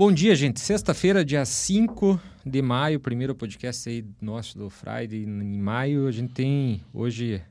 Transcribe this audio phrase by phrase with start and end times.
[0.00, 0.60] Bom dia, gente.
[0.60, 6.06] Sexta-feira, dia 5 de maio, primeiro podcast aí nosso do Friday em maio.
[6.06, 7.42] A gente tem hoje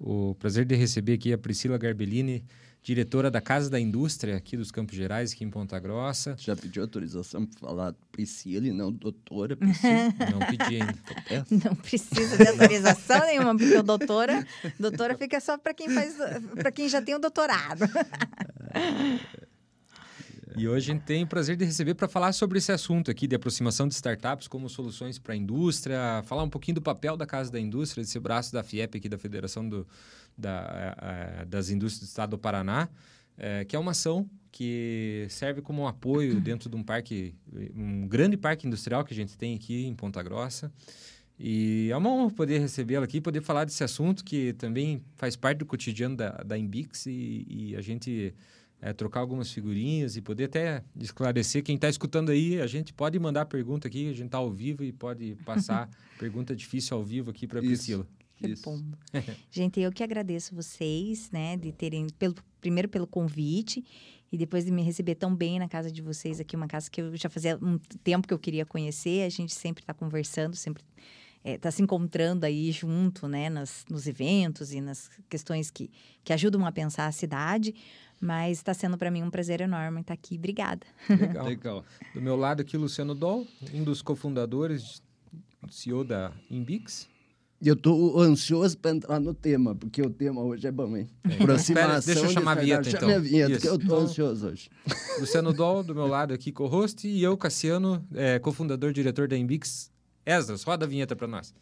[0.00, 2.44] o prazer de receber aqui a Priscila Garbellini,
[2.82, 6.34] diretora da Casa da Indústria aqui dos Campos Gerais, aqui em Ponta Grossa.
[6.40, 10.12] Já pediu autorização para falar Priscila e não doutora Priscila?
[10.32, 11.64] não pedi ainda.
[11.64, 14.44] Não precisa de autorização nenhuma, porque o doutora,
[14.76, 16.16] doutora fica só para quem faz,
[16.52, 17.84] para quem já tem o doutorado.
[20.56, 23.26] E hoje a gente tem o prazer de receber para falar sobre esse assunto aqui
[23.26, 27.26] de aproximação de startups como soluções para a indústria, falar um pouquinho do papel da
[27.26, 29.86] Casa da Indústria, desse braço da FIEP aqui, da Federação do,
[30.36, 32.88] da, a, das Indústrias do Estado do Paraná,
[33.36, 37.34] é, que é uma ação que serve como um apoio dentro de um parque,
[37.74, 40.70] um grande parque industrial que a gente tem aqui em Ponta Grossa.
[41.38, 45.58] E é uma honra poder recebê-la aqui, poder falar desse assunto que também faz parte
[45.58, 48.34] do cotidiano da, da Imbix e, e a gente
[48.82, 51.62] é, trocar algumas figurinhas e poder até esclarecer.
[51.62, 54.82] Quem está escutando aí, a gente pode mandar pergunta aqui, a gente está ao vivo
[54.82, 58.04] e pode passar pergunta difícil ao vivo aqui para a Priscila.
[58.42, 58.64] Isso.
[58.64, 58.82] Bom.
[59.52, 63.84] gente, eu que agradeço vocês, né, de terem, pelo, primeiro pelo convite
[64.32, 67.00] e depois de me receber tão bem na casa de vocês aqui, uma casa que
[67.00, 69.24] eu já fazia um tempo que eu queria conhecer.
[69.24, 73.84] A gente sempre está conversando, sempre está é, tá se encontrando aí junto, né, nas,
[73.88, 75.88] nos eventos e nas questões que,
[76.24, 77.74] que ajudam a pensar a cidade.
[78.22, 80.36] Mas está sendo para mim um prazer enorme estar aqui.
[80.36, 80.86] Obrigada.
[81.10, 81.44] Legal.
[81.44, 81.84] Legal.
[82.14, 85.02] Do meu lado aqui, Luciano Doll, um dos cofundadores,
[85.68, 87.08] CEO da Imbix.
[87.60, 91.08] Eu estou ansioso para entrar no tema, porque o tema hoje é bom, hein?
[91.24, 91.34] É.
[91.34, 91.98] Aproximação.
[91.98, 93.00] Espera, deixa eu chamar a vinheta, então.
[93.00, 94.70] Chama a vinheta, que eu estou ansioso hoje.
[95.18, 99.90] Luciano Doll, do meu lado aqui, co-host, e eu, Cassiano, é, cofundador, diretor da Imbix.
[100.24, 101.52] Esdras, roda a vinheta para nós.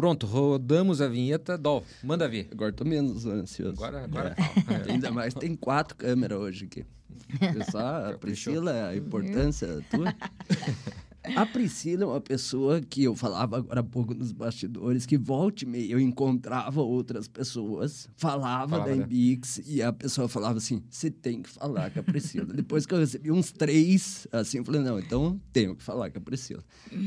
[0.00, 1.58] Pronto, rodamos a vinheta.
[1.58, 2.48] Dol, manda ver.
[2.50, 3.74] Agora tô menos ansioso.
[3.74, 4.88] Agora, agora é.
[4.88, 4.92] é.
[4.92, 6.86] Ainda mais tem quatro câmeras hoje aqui.
[7.52, 10.06] Pessoal, a Priscila, a importância tua.
[11.36, 15.62] A Priscila é uma pessoa que eu falava agora há pouco nos bastidores, que volte
[15.62, 19.64] e meia eu encontrava outras pessoas, falava, falava da Embix, né?
[19.66, 22.46] e a pessoa falava assim: você tem que falar com a Priscila.
[22.46, 26.18] Depois que eu recebi uns três, assim, eu falei: não, então tenho que falar com
[26.18, 26.62] a Priscila.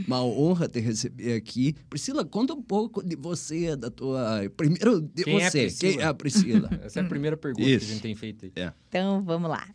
[0.08, 1.76] Uma honra ter recebido aqui.
[1.90, 4.42] Priscila, conta um pouco de você, da tua.
[4.56, 5.66] Primeiro, de Quem é você.
[5.66, 6.70] É Quem é a Priscila?
[6.84, 7.86] Essa é a primeira pergunta Isso.
[7.86, 8.52] que a gente tem feito aí.
[8.56, 8.74] É.
[8.90, 9.68] Então, vamos lá.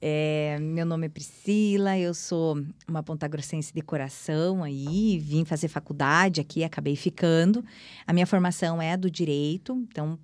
[0.00, 6.40] É, meu nome é Priscila, eu sou uma pontagrossense de coração aí, vim fazer faculdade
[6.40, 7.64] aqui, acabei ficando.
[8.06, 10.18] A minha formação é do direito, então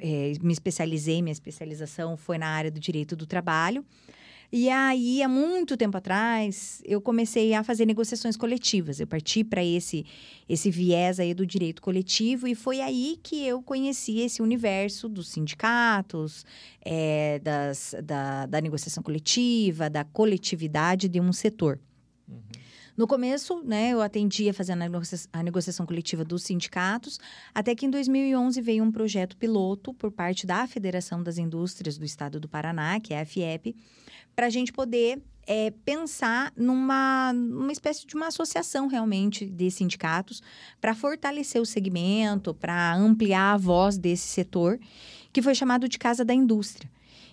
[0.00, 3.84] é, me especializei, minha especialização foi na área do direito do trabalho.
[4.56, 9.00] E aí, há muito tempo atrás, eu comecei a fazer negociações coletivas.
[9.00, 10.06] Eu parti para esse
[10.48, 15.28] esse viés aí do direito coletivo e foi aí que eu conheci esse universo dos
[15.30, 16.46] sindicatos,
[16.80, 21.80] é, das, da, da negociação coletiva, da coletividade de um setor.
[22.28, 22.38] Uhum.
[22.96, 27.18] No começo, né, eu atendia fazendo a, negocia a negociação coletiva dos sindicatos,
[27.52, 32.04] até que em 2011 veio um projeto piloto por parte da Federação das Indústrias do
[32.04, 33.74] Estado do Paraná, que é a FIEP,
[34.34, 40.42] para a gente poder é, pensar numa, numa espécie de uma associação realmente de sindicatos
[40.80, 44.78] para fortalecer o segmento, para ampliar a voz desse setor,
[45.32, 46.90] que foi chamado de Casa da Indústria.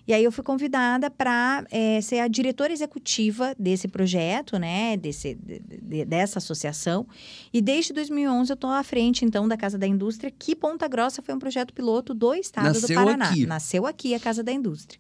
[0.08, 5.36] E aí eu fui convidada para é, ser a diretora executiva desse projeto, né, desse,
[5.36, 7.08] de, de, dessa associação.
[7.54, 11.22] E desde 2011 eu estou à frente, então, da Casa da Indústria, que Ponta Grossa
[11.22, 13.30] foi um projeto piloto do estado Nasceu do Paraná.
[13.30, 13.46] Aqui.
[13.46, 15.00] Nasceu aqui a Casa da Indústria.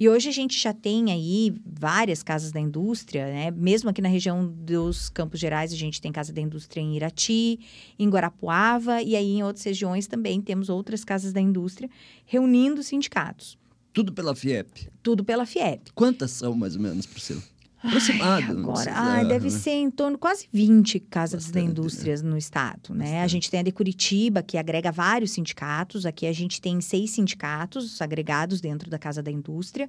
[0.00, 3.50] E hoje a gente já tem aí várias casas da indústria, né?
[3.50, 7.60] Mesmo aqui na região dos Campos Gerais, a gente tem casa da indústria em Irati,
[7.98, 11.90] em Guarapuava, e aí em outras regiões também temos outras casas da indústria
[12.24, 13.58] reunindo sindicatos.
[13.92, 14.88] Tudo pela FIEP?
[15.02, 15.92] Tudo pela FIEP.
[15.94, 17.42] Quantas são, mais ou menos, Priscila?
[17.82, 18.44] Aproximado.
[18.44, 19.50] Ai, agora, ai, deve né?
[19.50, 22.22] ser em torno de quase 20 casas Bastante, da indústria né?
[22.22, 22.94] no estado.
[22.94, 23.22] Né?
[23.22, 26.04] A gente tem a de Curitiba, que agrega vários sindicatos.
[26.04, 29.88] Aqui a gente tem seis sindicatos agregados dentro da Casa da Indústria.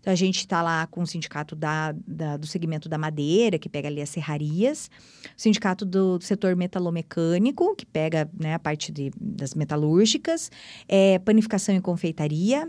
[0.00, 3.68] Então, a gente está lá com o sindicato da, da, do segmento da madeira, que
[3.68, 4.90] pega ali as serrarias.
[5.36, 10.50] O sindicato do, do setor metalomecânico, que pega né, a parte de, das metalúrgicas.
[10.88, 12.68] É, panificação e confeitaria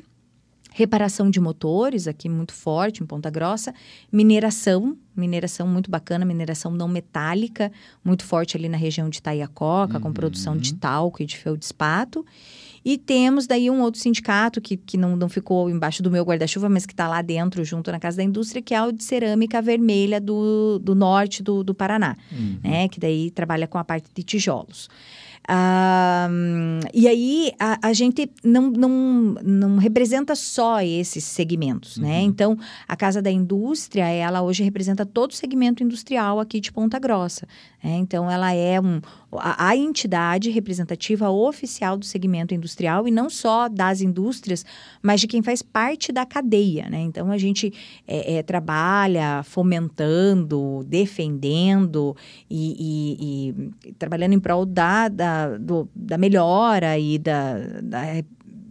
[0.71, 3.73] reparação de motores, aqui muito forte, em Ponta Grossa,
[4.11, 7.71] mineração, mineração muito bacana, mineração não metálica,
[8.03, 10.01] muito forte ali na região de Taiacoca, uhum.
[10.01, 12.25] com produção de talco e de feldspato,
[12.83, 16.69] E temos daí um outro sindicato que, que não, não ficou embaixo do meu guarda-chuva,
[16.69, 19.61] mas que está lá dentro, junto na Casa da Indústria, que é o de cerâmica
[19.61, 22.59] vermelha do, do norte do, do Paraná, uhum.
[22.63, 22.87] né?
[22.87, 24.89] Que daí trabalha com a parte de tijolos.
[25.51, 26.29] Ah,
[26.93, 28.89] e aí a, a, gente não, não,
[29.43, 32.07] não representa só esses segmentos, né?
[32.07, 32.13] uhum.
[32.13, 32.21] né?
[32.21, 32.57] Então,
[32.87, 37.47] a Casa da Indústria, ela hoje representa todo o segmento industrial aqui de Ponta Grossa.
[37.83, 37.95] Né?
[37.95, 39.01] Então, ela é um,
[39.33, 44.65] a, a, entidade representativa oficial do segmento industrial e não só das indústrias,
[45.01, 46.89] mas de quem faz parte da cadeia.
[46.89, 47.01] Né?
[47.01, 47.73] Então, a gente
[48.07, 52.15] é, é, trabalha fomentando, defendendo
[52.49, 58.23] e, e, e, trabalhando em prol da, da, do, da melhora e da, da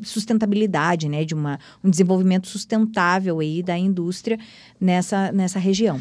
[0.02, 4.38] sustentabilidade, né, de uma, um desenvolvimento sustentável aí da indústria
[4.80, 6.00] nessa, nessa região.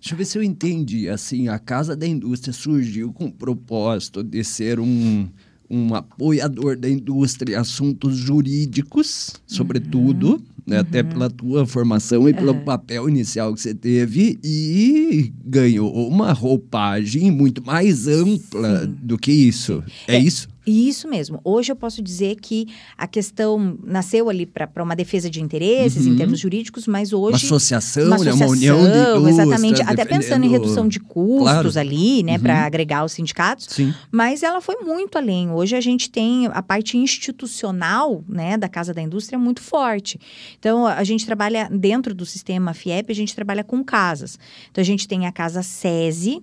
[0.00, 1.08] Deixa eu ver se eu entendi.
[1.08, 5.28] Assim, a Casa da Indústria surgiu com o propósito de ser um,
[5.70, 10.42] um apoiador da indústria assuntos jurídicos, sobretudo, uhum.
[10.66, 10.76] né?
[10.76, 10.80] uhum.
[10.80, 12.64] até pela tua formação e pelo uhum.
[12.64, 18.94] papel inicial que você teve, e ganhou uma roupagem muito mais ampla Sim.
[19.02, 19.82] do que isso.
[20.06, 20.48] É, é isso?
[20.66, 21.40] Isso mesmo.
[21.44, 26.12] Hoje eu posso dizer que a questão nasceu ali para uma defesa de interesses uhum.
[26.12, 27.46] em termos jurídicos, mas hoje.
[27.46, 28.46] Uma associação, uma, associação, né?
[28.46, 29.82] uma união de Exatamente.
[29.82, 31.78] Até pensando em redução de custos claro.
[31.78, 32.40] ali, né, uhum.
[32.40, 33.66] para agregar os sindicatos.
[33.70, 33.92] Sim.
[34.10, 35.50] Mas ela foi muito além.
[35.50, 40.18] Hoje a gente tem a parte institucional né, da Casa da Indústria muito forte.
[40.58, 44.38] Então, a gente trabalha dentro do sistema FIEP, a gente trabalha com casas.
[44.70, 46.42] Então, a gente tem a Casa SESI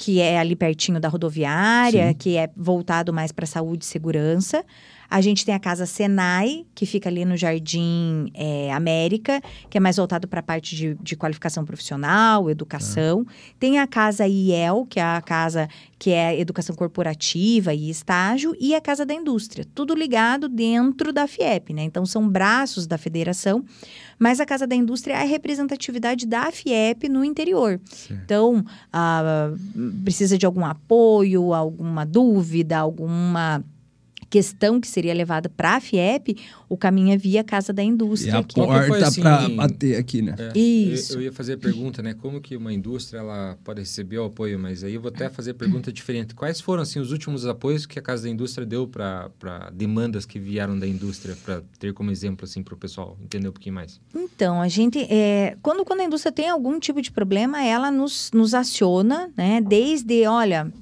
[0.00, 2.14] que é ali pertinho da rodoviária, Sim.
[2.14, 4.64] que é voltado mais para saúde e segurança.
[5.10, 9.80] A gente tem a Casa Senai, que fica ali no Jardim é, América, que é
[9.80, 13.26] mais voltado para a parte de, de, qualificação profissional, educação.
[13.26, 13.32] Ah.
[13.58, 15.68] Tem a Casa IEL, que é a casa
[15.98, 19.66] que é educação corporativa e estágio, e a Casa da Indústria.
[19.74, 21.82] Tudo ligado dentro da FIEP, né?
[21.82, 23.64] Então, são braços da federação,
[24.16, 27.80] mas a Casa da Indústria é a representatividade da FIEP no interior.
[27.84, 28.22] Certo.
[28.22, 29.50] Então, ah,
[30.04, 33.64] precisa de algum apoio, alguma dúvida, alguma
[34.30, 36.36] questão que seria levada para a FIEP,
[36.68, 38.30] o caminho é via Casa da Indústria.
[38.30, 38.54] E a aqui.
[38.54, 40.36] porta assim, para bater aqui, né?
[40.38, 41.14] É, Isso.
[41.14, 42.14] Eu, eu, ia fazer a pergunta, né?
[42.14, 44.56] Como que uma indústria ela pode receber o apoio?
[44.56, 46.32] Mas aí eu vou até fazer a pergunta diferente.
[46.32, 49.30] Quais foram assim os últimos apoios que a Casa da Indústria deu para
[49.72, 53.52] demandas que vieram da indústria, para ter como exemplo assim para o pessoal entender um
[53.52, 54.00] pouquinho mais?
[54.14, 58.30] Então, a gente, é, quando, quando a indústria tem algum tipo de problema, ela nos,
[58.32, 59.60] nos aciona, né?
[59.60, 60.72] Desde, olha,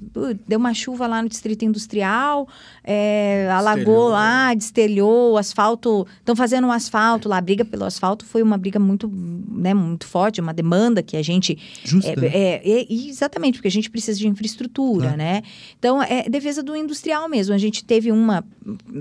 [0.47, 2.47] deu uma chuva lá no Distrito Industrial,
[2.83, 8.25] é, alagou lá, destelhou o asfalto estão fazendo um asfalto lá, a briga pelo asfalto
[8.25, 9.11] foi uma briga muito,
[9.49, 12.09] né, muito forte, uma demanda que a gente Justa.
[12.25, 15.17] É, é, é, exatamente porque a gente precisa de infraestrutura, claro.
[15.17, 15.41] né?
[15.77, 17.53] Então é defesa do industrial mesmo.
[17.53, 18.43] A gente teve uma,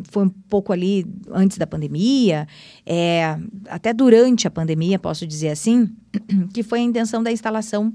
[0.05, 2.47] foi um pouco ali antes da pandemia,
[2.85, 3.39] é,
[3.69, 5.91] até durante a pandemia, posso dizer assim,
[6.53, 7.93] que foi a intenção da instalação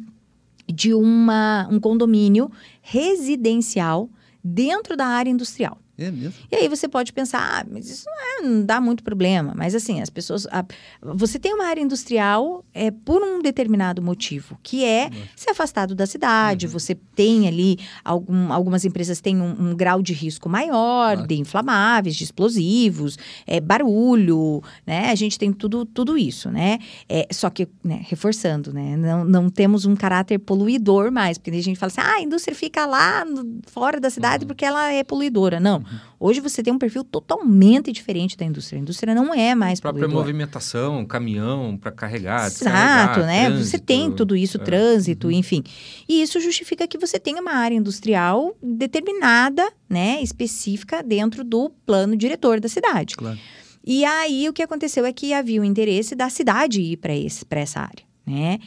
[0.68, 2.52] de uma, um condomínio
[2.82, 4.10] residencial
[4.44, 5.78] dentro da área industrial.
[5.96, 6.34] É mesmo?
[6.52, 9.54] E aí você pode pensar, ah, mas isso não, é, não dá muito problema.
[9.56, 10.48] Mas assim, as pessoas.
[10.48, 10.66] A,
[11.02, 15.22] você tem uma área industrial é, por um determinado motivo, que é Nossa.
[15.36, 16.66] ser afastado da cidade.
[16.66, 16.72] Uhum.
[16.72, 21.28] Você tem ali, algum, algumas empresas têm um, um grau de risco maior claro.
[21.28, 23.16] de inflamáveis, de explosivos,
[23.46, 25.12] é, barulho, né?
[25.12, 26.80] A gente tem tudo, tudo isso, né?
[27.08, 28.98] É, só que, né, reforçando, né?
[28.98, 32.56] Não, não temos um caráter poluidor mais, porque a gente fala assim, ah, a indústria
[32.56, 34.48] fica lá no, fora da cidade uhum.
[34.48, 35.60] porque ela é poluidora.
[35.60, 35.83] Não.
[35.90, 36.00] Uhum.
[36.20, 38.80] Hoje você tem um perfil totalmente diferente da indústria.
[38.80, 43.46] A indústria não é mais a própria movimentação, caminhão para carregar, Exato, né?
[43.46, 44.60] Trânsito, você tem tudo isso, é.
[44.64, 45.34] trânsito, uhum.
[45.34, 45.64] enfim.
[46.08, 52.16] E isso justifica que você tenha uma área industrial determinada, né, específica dentro do plano
[52.16, 53.16] diretor da cidade.
[53.16, 53.38] Claro.
[53.86, 57.14] E aí o que aconteceu é que havia o interesse da cidade ir para
[57.60, 58.60] essa área, né?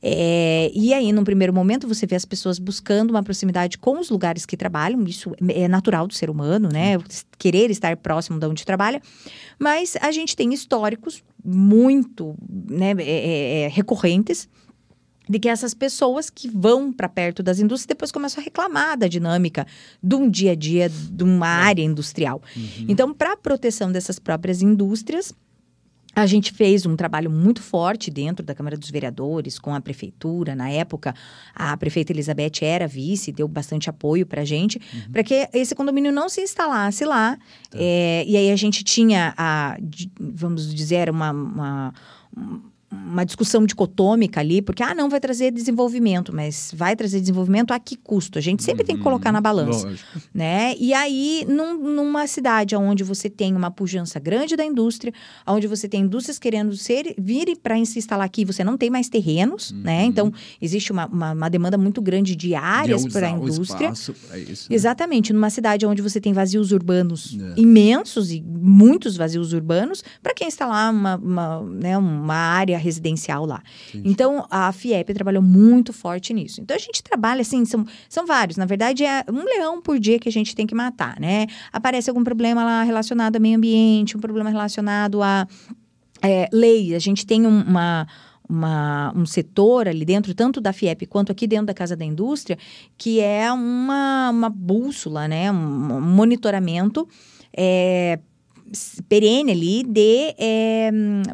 [0.00, 4.10] É, e aí, num primeiro momento, você vê as pessoas buscando uma proximidade com os
[4.10, 6.98] lugares que trabalham, isso é natural do ser humano, né?
[7.36, 9.02] Querer estar próximo de onde trabalha.
[9.58, 14.48] Mas a gente tem históricos muito né, é, é, é recorrentes
[15.28, 19.06] de que essas pessoas que vão para perto das indústrias depois começam a reclamar da
[19.06, 19.66] dinâmica
[20.02, 21.64] de um dia a dia de uma é.
[21.66, 22.40] área industrial.
[22.56, 22.86] Uhum.
[22.88, 25.34] Então, para a proteção dessas próprias indústrias,
[26.22, 30.54] a gente fez um trabalho muito forte dentro da Câmara dos Vereadores, com a prefeitura.
[30.54, 31.14] Na época,
[31.54, 35.12] a prefeita Elizabeth era vice, deu bastante apoio para a gente, uhum.
[35.12, 37.36] para que esse condomínio não se instalasse lá.
[37.70, 37.78] Tá.
[37.80, 39.76] É, e aí a gente tinha, a,
[40.18, 41.94] vamos dizer, uma, uma
[43.08, 47.78] uma discussão dicotômica ali, porque, ah, não vai trazer desenvolvimento, mas vai trazer desenvolvimento a
[47.78, 48.38] que custo?
[48.38, 49.90] A gente sempre tem que colocar na balança, Uhum.
[49.90, 50.20] Lógico.
[50.34, 50.74] né?
[50.78, 55.12] E aí, num- numa cidade onde você tem uma pujança grande da indústria,
[55.46, 59.08] onde você tem indústrias querendo ser, vir para se instalar aqui, você não tem mais
[59.08, 60.04] terrenos, né?
[60.04, 63.90] Então, existe uma, uma, uma demanda muito grande de áreas para a indústria.
[63.90, 64.36] isso, né?
[64.70, 67.60] Exatamente, numa cidade onde você tem vazios urbanos É.
[67.60, 72.97] imensos e muitos vazios urbanos, para quem instalar uma, uma, né, uma área residencial
[73.46, 73.62] lá.
[73.90, 74.08] Entendi.
[74.10, 76.60] Então, a FIEP trabalhou muito forte nisso.
[76.60, 78.56] Então, a gente trabalha, assim, são, são vários.
[78.56, 81.46] Na verdade, é um leão por dia que a gente tem que matar, né?
[81.72, 85.46] Aparece algum problema lá relacionado ao meio ambiente, um problema relacionado a
[86.22, 86.94] é, lei.
[86.94, 88.06] A gente tem um- uma,
[88.48, 92.58] uma- um setor ali dentro, tanto da FIEP quanto aqui dentro da Casa da Indústria,
[92.96, 95.50] que é uma, uma bússola, né?
[95.52, 95.56] Um,
[95.94, 97.06] um monitoramento
[97.56, 98.18] é,
[99.08, 100.90] perene ali de é,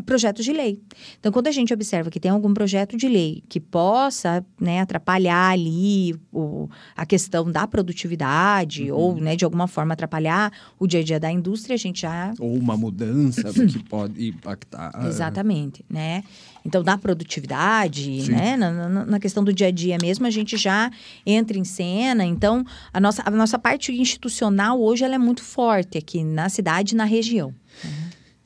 [0.06, 0.80] projetos de lei.
[1.18, 5.50] Então, quando a gente observa que tem algum projeto de lei que possa né, atrapalhar
[5.50, 11.04] ali o, a questão da produtividade ou, né, de alguma forma, atrapalhar o dia a
[11.04, 14.92] dia da indústria, a gente já Ou uma mudança que pode impactar.
[15.06, 16.22] Exatamente, né?
[16.64, 18.32] Então, da produtividade, Sim.
[18.32, 18.56] né?
[18.56, 20.90] Na, na- na questão do dia a dia mesmo, a gente já
[21.26, 22.24] entra em cena.
[22.24, 26.94] Então, a nossa, a nossa parte institucional hoje ela é muito forte aqui na cidade
[26.94, 27.54] e na região.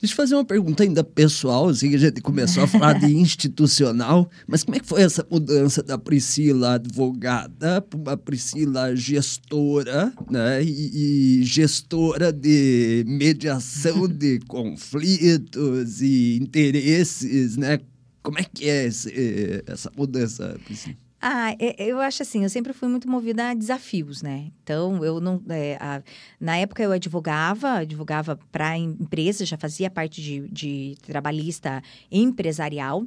[0.00, 3.06] Deixa eu fazer uma pergunta ainda pessoal, assim, que a gente começou a falar de
[3.18, 10.12] institucional, mas como é que foi essa mudança da Priscila advogada para uma Priscila gestora,
[10.30, 10.62] né?
[10.62, 17.80] E, e gestora de mediação de conflitos e interesses, né?
[18.28, 20.94] Como é que é esse- essa mudança, Priscila?
[21.20, 24.52] Ah, é- eu acho assim, eu sempre fui muito movida a desafios, né?
[24.62, 25.42] Então, eu não.
[25.48, 26.02] é, a-
[26.40, 33.04] na época eu advogava, advogava para empresas, já fazia parte de, de trabalhista empresarial,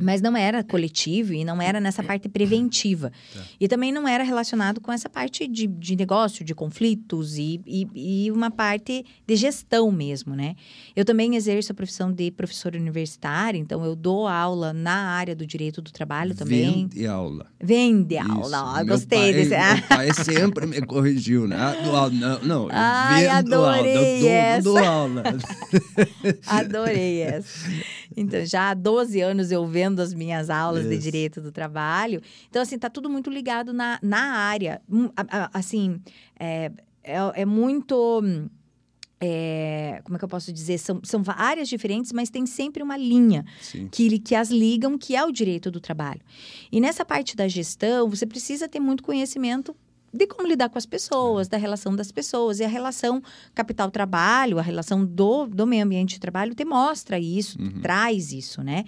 [0.00, 3.12] mas não era coletivo e não era nessa parte preventiva.
[3.60, 8.24] E também não era relacionado com essa parte de, de negócio, de conflitos e, e,
[8.26, 10.54] e uma parte de gestão mesmo, né?
[10.94, 15.46] Eu também exerço a profissão de professora universitária, então eu dou aula na área do
[15.46, 16.88] direito do trabalho também.
[16.88, 17.35] Vende aula.
[17.60, 18.32] Vende Isso.
[18.32, 19.50] aula, ó, Meu gostei pai, desse.
[19.50, 21.56] Meu pai sempre me corrigiu, né?
[21.58, 22.10] Ah, dou aula.
[22.10, 22.62] Não, não.
[22.64, 24.62] eu Ai, vendo aula, adorei eu dou, essa.
[24.62, 25.22] dou aula.
[26.46, 27.68] Adorei essa.
[28.16, 31.02] Então, já há 12 anos eu vendo as minhas aulas de Isso.
[31.02, 32.20] direito do trabalho.
[32.48, 34.80] Então, assim, tá tudo muito ligado na, na área.
[34.90, 35.10] Hum,
[35.52, 36.00] Assim,
[36.38, 36.70] é,
[37.02, 38.22] é, é muito.
[39.20, 40.78] É, como é que eu posso dizer?
[40.78, 43.88] São, são áreas diferentes, mas tem sempre uma linha Sim.
[43.90, 46.20] que, que as ligam, que é o direito do trabalho.
[46.70, 49.74] E nessa parte da gestão, você precisa ter muito conhecimento
[50.12, 52.58] de como lidar com as pessoas, da relação das pessoas.
[52.60, 53.22] E a relação
[53.54, 57.80] capital-trabalho, a relação do, do meio ambiente de trabalho, te mostra isso, Uhum.
[57.82, 58.84] traz isso, né?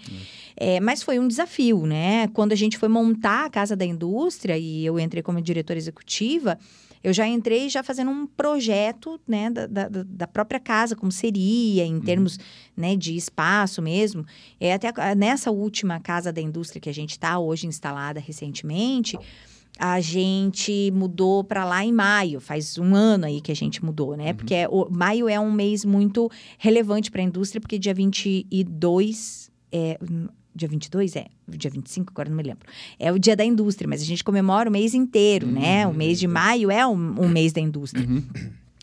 [0.57, 2.29] É, mas foi um desafio, né?
[2.29, 6.59] Quando a gente foi montar a Casa da Indústria e eu entrei como diretora executiva,
[7.03, 11.85] eu já entrei já fazendo um projeto, né, da, da, da própria casa, como seria,
[11.85, 12.39] em termos,
[12.77, 14.25] né, de espaço mesmo.
[14.61, 19.19] É até nessa última Casa da Indústria que a gente está hoje instalada recentemente,
[19.79, 24.17] a gente mudou para lá em maio, faz um ano aí que a gente mudou,
[24.17, 24.33] né?
[24.33, 26.29] Porque é, o, maio é um mês muito
[26.59, 29.99] relevante para a indústria, porque dia 22 é.
[30.59, 31.27] Dia 22 é?
[31.49, 32.69] Dia 25, agora não me lembro.
[32.99, 35.87] É o dia da indústria, mas a gente comemora o mês inteiro, né?
[35.87, 38.07] O mês de maio é um, um mês da indústria.
[38.07, 38.23] Uhum.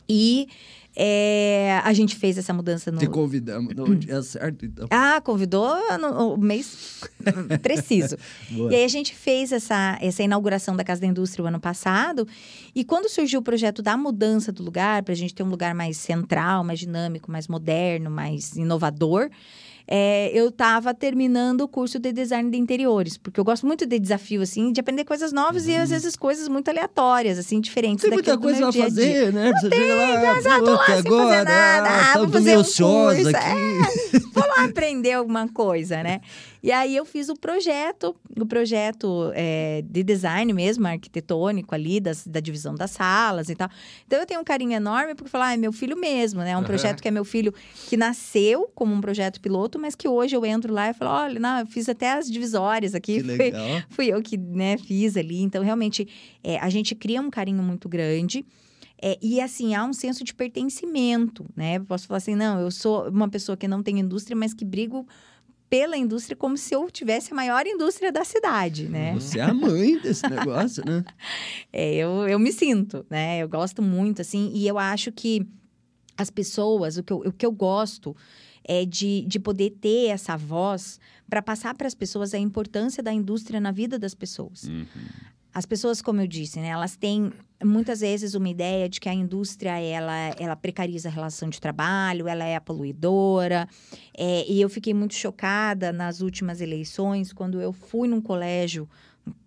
[0.07, 0.47] E
[0.95, 2.99] é, a gente fez essa mudança no.
[2.99, 4.87] Te convidamos no dia certo, então.
[4.89, 7.03] Ah, convidou no, o mês
[7.61, 8.15] preciso.
[8.49, 12.25] E aí a gente fez essa, essa inauguração da Casa da Indústria o ano passado.
[12.73, 15.75] E quando surgiu o projeto da mudança do lugar, para a gente ter um lugar
[15.75, 19.29] mais central, mais dinâmico, mais moderno, mais inovador,
[19.87, 23.99] é, eu estava terminando o curso de design de interiores, porque eu gosto muito de
[23.99, 28.09] desafio, assim, de aprender coisas novas e às vezes coisas muito aleatórias, assim, diferentes Uhum.
[28.09, 29.51] Tem muita coisa a fazer, né?
[29.53, 31.89] Você chega lá, exato, puta, lá sem fazer agora, nada.
[31.89, 34.29] Ah, ah, vou tô fazer um curso, aqui.
[34.33, 36.21] Vou lá aprender alguma coisa, né?
[36.65, 42.25] E aí eu fiz o projeto, o projeto é, de design mesmo, arquitetônico ali, das,
[42.25, 43.69] da divisão das salas e tal.
[44.07, 46.49] Então eu tenho um carinho enorme porque falar, ah, é meu filho mesmo, né?
[46.49, 46.65] É um Aham.
[46.65, 47.53] projeto que é meu filho
[47.87, 51.39] que nasceu como um projeto piloto, mas que hoje eu entro lá e falo, olha,
[51.39, 53.21] não, eu fiz até as divisórias aqui.
[53.21, 53.53] Que Foi-
[53.87, 55.43] fui eu que né, fiz ali.
[55.43, 56.07] Então, realmente,
[56.43, 58.43] é, a gente cria um carinho muito grande.
[58.99, 61.77] É, e assim, há um senso de pertencimento, né?
[61.79, 65.05] Posso falar assim, não, eu sou uma pessoa que não tem indústria, mas que brigo
[65.69, 69.13] pela indústria como se eu tivesse a maior indústria da cidade, né?
[69.13, 71.03] Você é a mãe desse negócio, né?
[71.73, 73.39] É, eu, eu me sinto, né?
[73.39, 75.45] Eu gosto muito, assim, e eu acho que
[76.17, 78.15] as pessoas, o que eu, o que eu gosto
[78.63, 83.13] é de, de poder ter essa voz para passar para as pessoas a importância da
[83.13, 84.63] indústria na vida das pessoas.
[84.63, 84.85] Uhum.
[85.53, 87.31] As pessoas, como eu disse, né, elas têm
[87.65, 92.27] muitas vezes uma ideia de que a indústria ela, ela precariza a relação de trabalho,
[92.27, 93.67] ela é a poluidora.
[94.17, 98.87] É, e eu fiquei muito chocada nas últimas eleições, quando eu fui num colégio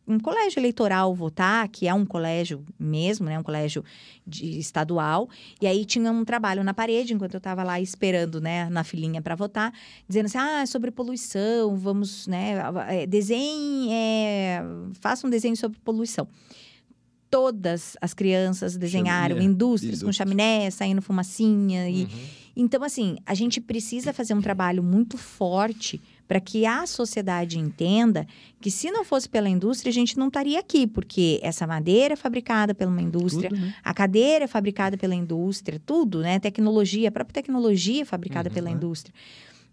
[0.06, 3.84] um colégio eleitoral votar, que é um colégio mesmo, né, um colégio
[4.26, 5.28] de, estadual,
[5.60, 9.20] e aí tinha um trabalho na parede enquanto eu estava lá esperando, né, na filinha
[9.20, 9.72] para votar,
[10.08, 12.54] dizendo assim, ah, sobre poluição, vamos, né,
[12.88, 14.62] é, desenhe, é,
[14.94, 16.26] faça um desenho sobre poluição.
[17.30, 22.08] Todas as crianças desenharam Chaminé, indústrias com chaminé, saindo fumacinha e Uhum.
[22.56, 28.26] então, assim, a gente precisa fazer um trabalho muito forte para que a sociedade entenda
[28.60, 32.16] que se não fosse pela indústria, a gente não estaria aqui, porque essa madeira é
[32.16, 33.74] fabricada por uma indústria, Tudo, né?
[33.82, 36.38] a cadeira é fabricada pela indústria, tudo, né?
[36.38, 39.14] Tecnologia, a própria tecnologia é fabricada Uhum, pela indústria.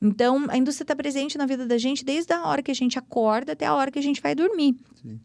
[0.01, 2.97] Então, a indústria está presente na vida da gente desde a hora que a gente
[3.00, 4.75] acorda até a hora que a gente vai dormir.
[5.01, 5.19] Sim.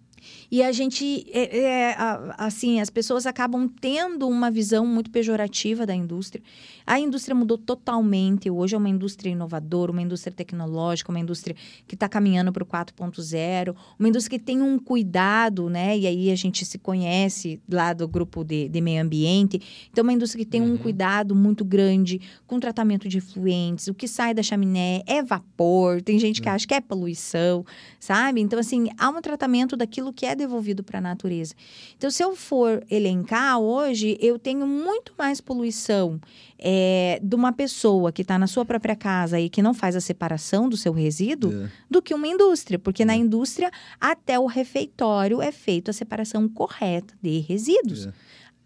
[0.51, 1.97] E a gente, é, é,
[2.37, 6.43] assim, as pessoas acabam tendo uma visão muito pejorativa da indústria.
[6.87, 8.51] A indústria mudou totalmente.
[8.51, 11.55] Hoje é uma indústria inovadora, uma indústria tecnológica, uma indústria
[11.87, 15.97] que está caminhando para o 4.0, uma indústria que tem um cuidado, né?
[15.97, 19.61] E aí a gente se conhece lá do grupo de, de meio ambiente.
[19.91, 20.79] Então, uma indústria que tem um Uhum.
[20.79, 23.89] cuidado muito grande com tratamento de efluentes.
[23.89, 26.01] O que sai da chaminé é vapor.
[26.01, 27.65] Tem gente que acha que é poluição,
[27.99, 28.41] sabe?
[28.41, 31.55] Então, assim, há um tratamento daquilo que é devolvido para a natureza.
[31.97, 36.21] Então, se eu for elencar hoje, eu tenho muito mais poluição
[36.59, 40.01] é, de uma pessoa que está na sua própria casa e que não faz a
[40.01, 41.71] separação do seu resíduo É.
[41.91, 47.15] do que uma indústria, porque na indústria até o refeitório é feito a separação correta
[47.23, 48.07] de resíduos.
[48.07, 48.13] É.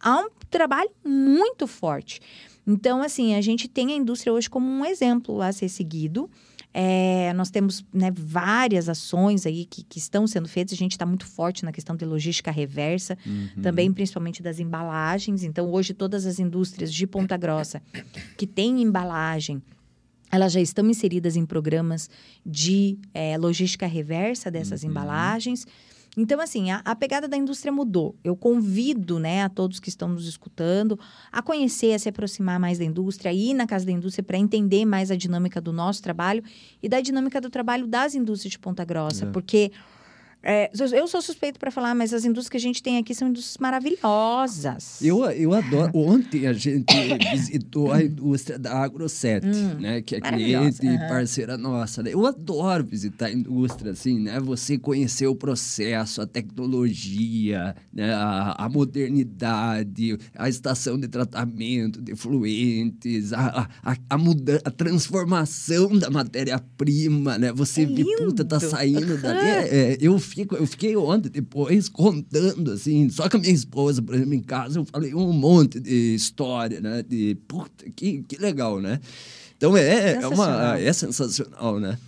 [0.00, 2.20] Há um trabalho muito forte.
[2.66, 6.30] Então, assim, a gente tem a indústria hoje como um exemplo a ser seguido.
[6.76, 10.72] É, nós temos né, várias ações aí que, que estão sendo feitas.
[10.74, 13.62] A gente está muito forte na questão de logística reversa, Uhum.
[13.62, 15.44] também principalmente das embalagens.
[15.44, 17.80] Então, hoje, todas as indústrias de Ponta Grossa
[18.36, 19.62] que têm embalagem,
[20.32, 22.10] elas já estão inseridas em programas
[22.44, 24.90] de eh, logística reversa dessas Uhum.
[24.90, 25.64] embalagens.
[26.16, 28.14] Então, assim, a, a pegada da indústria mudou.
[28.22, 30.98] Eu convido, né, a todos que estão nos escutando
[31.32, 34.38] a conhecer, a se aproximar mais da indústria, a ir na casa da indústria para
[34.38, 36.42] entender mais a dinâmica do nosso trabalho
[36.82, 39.24] e da dinâmica do trabalho das indústrias de Ponta Grossa.
[39.24, 39.30] É.
[39.30, 39.72] Porque
[40.44, 43.28] é, eu sou suspeito para falar, mas as indústrias que a gente tem aqui são
[43.28, 45.00] indústrias maravilhosas.
[45.02, 45.90] Eu, eu adoro.
[45.94, 46.84] Ontem a gente
[47.32, 49.44] visitou a indústria da AgroSet,
[49.80, 50.02] né?
[50.02, 52.02] Que é Hum, cliente e parceira nossa.
[52.02, 52.10] né?
[52.12, 54.38] Eu adoro visitar a indústria, assim, né?
[54.40, 58.12] Você conhecer o processo, a tecnologia, né?
[58.14, 64.70] a, a modernidade, a estação de tratamento de fluentes, a, a, a, a, muda, a
[64.70, 67.52] transformação da matéria-prima, né?
[67.52, 69.38] Você É vê, puta, tá saindo dali.
[69.38, 74.02] É, é, eu, fico, eu fiquei ontem depois contando, assim, só com a minha esposa,
[74.02, 77.02] por exemplo, em casa, eu falei um monte de história, né?
[77.02, 79.00] De, puta, que, que legal, né?
[79.56, 80.74] Então é, é, uma, Sensacional.
[80.76, 81.98] é sensacional, né?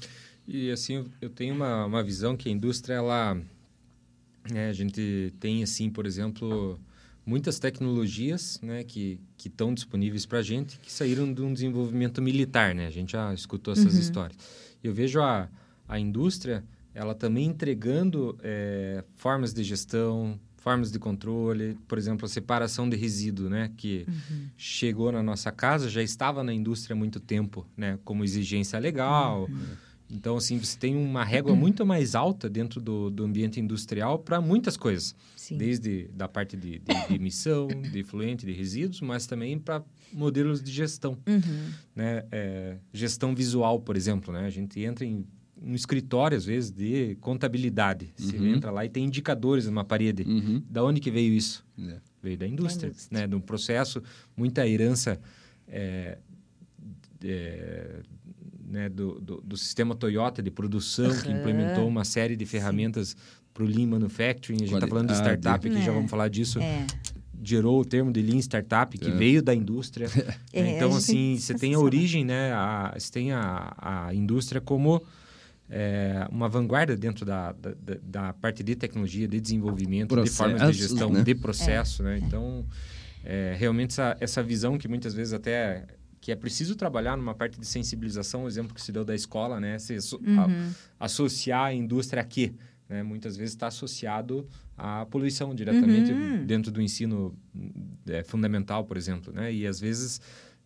[0.49, 3.37] E assim, eu- eu tenho uma, uma visão que a indústria, ela...
[4.51, 6.79] né, a gente tem, assim, por exemplo,
[7.25, 12.21] muitas tecnologias né, que que estão disponíveis para a gente que saíram de um desenvolvimento
[12.23, 12.87] militar, né?
[12.87, 14.01] A gente já escutou essas Uhum.
[14.01, 14.39] histórias.
[14.83, 15.49] Eu vejo a,
[15.89, 16.65] a indústria,
[16.97, 22.97] ela também entregando eh, formas de gestão, formas de controle, por exemplo, a separação de
[22.97, 23.71] resíduo, né?
[23.77, 24.47] Que Uhum.
[24.57, 27.99] chegou na nossa casa, já estava na indústria há muito tempo, né?
[28.05, 29.49] Como exigência legal.
[30.09, 34.41] Então, assim, você tem uma régua muito mais alta dentro do, do ambiente industrial para
[34.41, 35.15] muitas coisas.
[35.37, 35.59] Sim.
[35.59, 39.83] Desde da parte de, de- de emissão, de efluente, de resíduos, mas também para
[40.13, 41.71] modelos de gestão, Uhum.
[41.95, 42.25] né?
[42.33, 44.47] É, gestão visual, por exemplo, né?
[44.47, 45.27] A gente entra em
[45.61, 48.13] um escritório, às vezes, de contabilidade.
[48.17, 48.55] Você Uhum.
[48.55, 50.23] entra lá e tem indicadores numa parede.
[50.23, 50.63] Uhum.
[50.69, 51.65] Da onde que veio isso?
[51.79, 51.97] É.
[52.23, 53.21] Veio da indústria, indústria.
[53.21, 53.27] né?
[53.27, 54.03] De um processo,
[54.37, 55.19] muita herança
[55.69, 56.19] é,
[57.25, 58.01] é,
[58.69, 58.89] né?
[58.89, 61.39] do, do, do sistema Toyota de produção, que Aham.
[61.39, 63.17] implementou uma série de ferramentas
[63.55, 64.57] para o Lean Manufacturing.
[64.57, 65.41] A gente está falando de Qualidade.
[65.41, 65.95] startup aqui, já É.
[65.95, 66.59] vamos falar disso.
[66.61, 66.87] É.
[67.43, 69.11] Gerou o termo de Lean Startup, que É.
[69.13, 70.09] veio da indústria.
[70.53, 72.53] É, então, assim, você tem a origem, né?
[72.53, 73.75] A, você tem a,
[74.09, 75.03] a indústria como
[75.69, 80.67] é, uma vanguarda dentro da, da, da- parte de tecnologia, de desenvolvimento, de formas de
[80.67, 81.23] Processos, gestão, né?
[81.23, 82.19] de processo, né?
[82.23, 82.65] Então,
[83.25, 85.87] é, realmente essa, essa visão que muitas vezes até
[86.21, 89.61] que é preciso trabalhar numa parte de sensibilização, o exemplo que se deu da escola,
[89.61, 89.79] né?
[89.79, 90.71] Se, asso- a- Uhum.
[90.99, 92.53] associar a indústria a quê?
[92.89, 93.03] Né?
[93.03, 96.47] Muitas vezes está associado à poluição diretamente Uhum.
[96.47, 97.37] dentro do ensino
[98.09, 99.53] é, fundamental, por exemplo, né?
[99.53, 100.21] E às vezes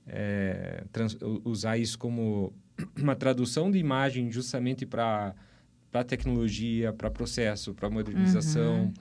[0.06, 2.52] é, trans- usar isso como
[2.96, 5.34] uma tradução de imagem justamente para
[5.90, 8.82] para tecnologia, para processo, para modernização.
[8.84, 8.94] Uhum.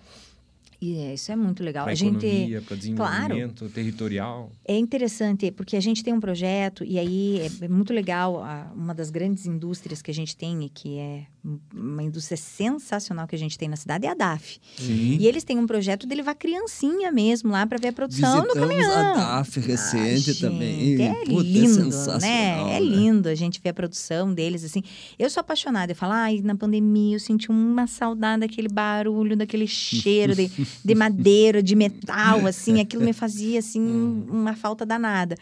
[0.81, 1.83] E é, isso é muito legal.
[1.83, 4.51] Para a gente economia, para desenvolvimento claro, territorial.
[4.65, 8.71] É interessante, porque a gente tem um projeto, e aí é, é muito legal, a,
[8.73, 11.25] uma das grandes indústrias que a gente tem, que é
[11.73, 14.59] uma indústria sensacional que a gente tem na cidade, é a DAF.
[14.77, 15.17] Sim.
[15.19, 18.55] E eles têm um projeto de levar criancinha mesmo lá para ver a produção Visitamos
[18.55, 18.91] no caminhão.
[18.91, 20.97] a DAF recente Ah, também.
[20.97, 22.19] gente, É Puta, lindo, sensacional,
[22.67, 22.77] né?
[22.77, 24.81] É lindo a gente ver a produção deles, assim.
[25.17, 25.91] Eu sou apaixonada.
[25.91, 30.49] Eu falo, ai, na pandemia eu senti uma saudade daquele barulho, daquele cheiro de,
[30.83, 32.79] de madeira, de metal, assim.
[32.79, 33.81] Aquilo me fazia, assim,
[34.29, 35.35] uma falta danada.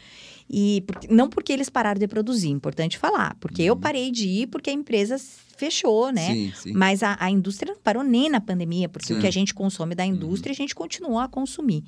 [0.50, 3.36] E não porque eles pararam de produzir, importante falar.
[3.40, 5.18] Porque eu parei de ir porque a empresa
[5.58, 6.34] fechou, né?
[6.34, 6.74] Sim, sim.
[6.74, 9.22] Mas a, a indústria não parou nem na pandemia, porque o Sim.
[9.22, 11.84] que a gente consome da indústria, a gente continuou a consumir.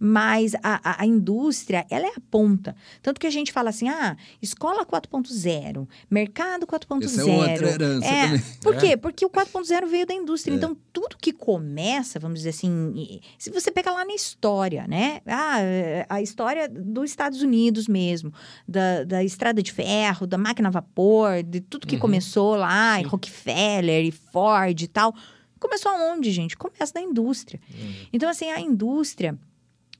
[0.00, 2.76] Mas a, a, a indústria, ela é a ponta.
[3.02, 7.04] Tanto que a gente fala assim, ah, escola 4.0, mercado 4.0.
[7.04, 8.42] Essa é outra herança É, também.
[8.62, 8.96] Por quê?
[8.96, 10.52] Porque o 4.0 veio da indústria.
[10.52, 10.56] É.
[10.56, 15.20] Então, tudo que começa, vamos dizer assim, e- se você pega lá na história, né?
[15.26, 18.32] Ah, é, a história dos Estados Unidos mesmo,
[18.66, 22.00] da, da estrada de ferro, da máquina a vapor, de tudo que Uhum.
[22.00, 23.08] começou lá, e Sim.
[23.10, 25.14] Rockefeller e Ford e tal.
[25.58, 26.56] Começou aonde, gente?
[26.56, 27.60] Começa da indústria.
[27.68, 27.92] Uhum.
[28.12, 29.36] Então, assim, a indústria.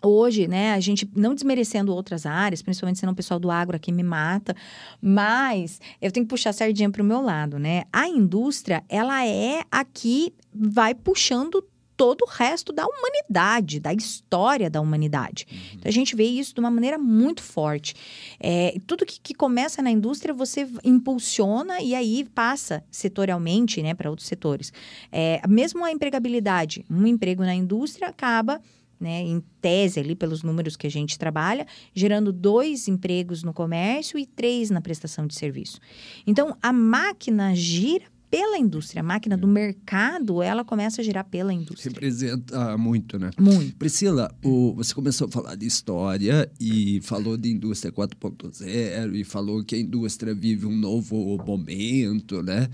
[0.01, 3.91] Hoje, né, a gente não desmerecendo outras áreas, principalmente senão o pessoal do agro aqui
[3.91, 4.55] me mata,
[5.03, 7.85] mas eu tenho que puxar a sardinha para o meu lado, né?
[7.93, 11.65] A indústria, ela é a que vai puxando
[11.99, 15.45] todo o resto da humanidade, da história da humanidade.
[15.75, 17.93] Então, a gente vê isso de uma maneira muito forte.
[18.39, 24.09] É, tudo que, que começa na indústria, você impulsiona e aí passa setorialmente né, para
[24.09, 24.73] outros setores.
[25.11, 28.61] É, mesmo a empregabilidade, um emprego na indústria acaba
[29.01, 34.19] né, em tese ali pelos números que a gente trabalha, gerando dois empregos no comércio
[34.19, 35.79] e três na prestação de serviço.
[36.27, 41.51] Então, a máquina gira pela indústria, a máquina do mercado, ela começa a girar pela
[41.51, 41.91] indústria.
[41.95, 43.31] Representa muito, né?
[43.41, 43.75] Muito.
[43.77, 49.65] Priscila, o- você começou a falar de história e falou de indústria 4.0 e falou
[49.65, 52.69] que a indústria vive um novo momento, né?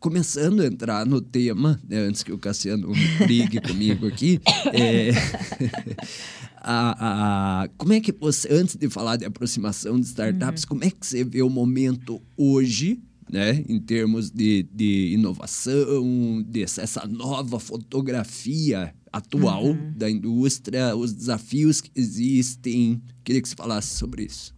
[0.00, 2.92] Começando a entrar no tema, né, antes que o Cassiano
[3.26, 4.40] brigue comigo aqui,
[4.72, 5.10] é,
[6.56, 10.90] a- a- como é que você, antes de falar de aproximação de startups, como é
[10.90, 18.94] que você vê o momento hoje, né, em termos de, de inovação, dessa nova fotografia
[19.12, 23.02] atual da indústria, os desafios que existem?
[23.24, 24.54] Queria que você falasse sobre isso.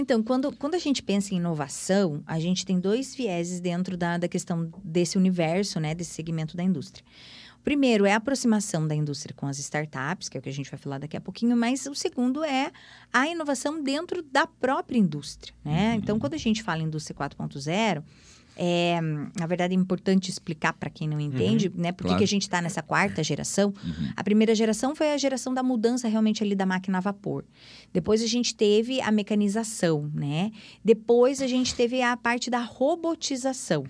[0.00, 4.16] Então, quando, quando a gente pensa em inovação, a gente tem dois vieses dentro da,
[4.16, 7.04] da questão desse universo, né, desse segmento da indústria.
[7.58, 10.52] O primeiro é a aproximação da indústria com as startups, que é o que a
[10.52, 12.70] gente vai falar daqui a pouquinho, mas o segundo é
[13.12, 15.96] a inovação dentro da própria indústria, né?
[15.96, 18.04] Então, quando a gente fala em indústria 4.0,
[18.60, 19.00] é,
[19.38, 21.92] na verdade, é importante explicar para quem não entende, né?
[21.92, 22.18] Por que claro.
[22.18, 23.72] que a gente está nessa quarta geração.
[24.16, 27.44] A primeira geração foi a geração da mudança realmente ali da máquina a vapor.
[27.92, 30.50] Depois a gente teve a mecanização, né?
[30.84, 33.84] Depois a gente teve a parte da robotização.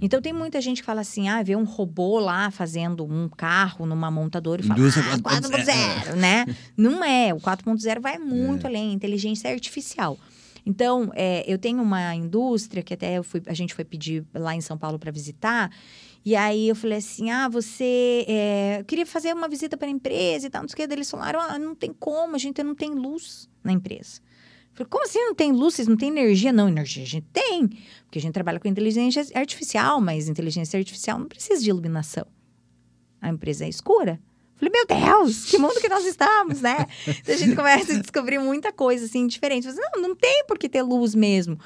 [0.00, 3.84] Então tem muita gente que fala assim: ah, vê um robô lá fazendo um carro
[3.84, 6.46] numa montadora e fala, Indústria ah, 4.0, né?
[6.74, 7.34] Não é.
[7.34, 10.18] O 4.0 vai muito além, inteligência artificial.
[10.66, 14.60] Então, é, eu tenho uma indústria que até fui, a gente foi pedir lá em
[14.60, 15.70] São Paulo para visitar.
[16.24, 19.90] E aí eu falei assim: ah, você é, eu queria fazer uma visita para a
[19.90, 20.92] empresa e tal, não sei o que.
[20.92, 24.20] Eles falaram: ah, não tem como, a gente não tem luz na empresa.
[24.74, 25.74] Falei, como assim não tem luz?
[25.74, 26.52] Vocês não têm energia?
[26.52, 27.68] Não, energia a gente tem,
[28.04, 32.26] porque a gente trabalha com inteligência artificial, mas inteligência artificial não precisa de iluminação.
[33.20, 34.20] A empresa é escura.
[34.60, 36.86] Eu Falei, meu Deus, que mundo que nós estamos, né?
[37.06, 39.64] A gente começa a descobrir muita coisa assim diferente.
[39.64, 41.58] Falei, não, não tem por que ter luz mesmo.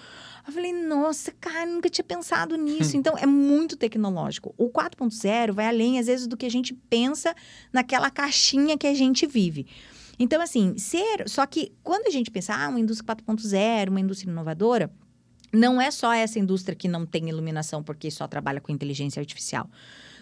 [0.47, 2.97] Eu falei, nossa, cara, nunca tinha pensado nisso.
[2.97, 4.53] Então, é muito tecnológico.
[4.59, 7.35] O 4.0 vai além, às vezes, do que a gente pensa
[7.73, 9.67] naquela caixinha que a gente vive.
[10.19, 11.29] Então, assim, ser.
[11.29, 14.91] Só que quando a gente pensa, ah, uma indústria 4.0, uma indústria inovadora,
[15.53, 19.69] não é só essa indústria que não tem iluminação porque só trabalha com inteligência artificial.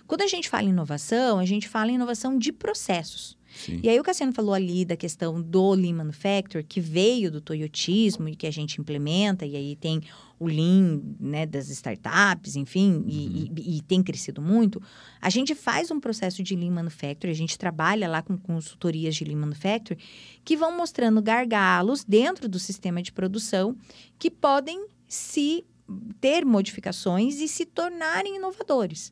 [0.09, 3.39] Quando a gente fala em inovação, a gente fala em inovação de processos.
[3.55, 3.81] Sim.
[3.83, 8.29] E aí o Cassiano falou ali da questão do Lean Manufacture, que veio do toyotismo
[8.29, 10.01] e que a gente implementa, e aí tem
[10.39, 14.81] o Lean né, das startups, enfim, e, e- e tem crescido muito.
[15.21, 19.25] A gente faz um processo de Lean Manufacture, a gente trabalha lá com consultorias de
[19.25, 19.99] Lean Manufacture,
[20.45, 23.77] que vão mostrando gargalos dentro do sistema de produção
[24.19, 25.65] que podem se
[26.21, 29.11] ter modificações e se tornarem inovadores.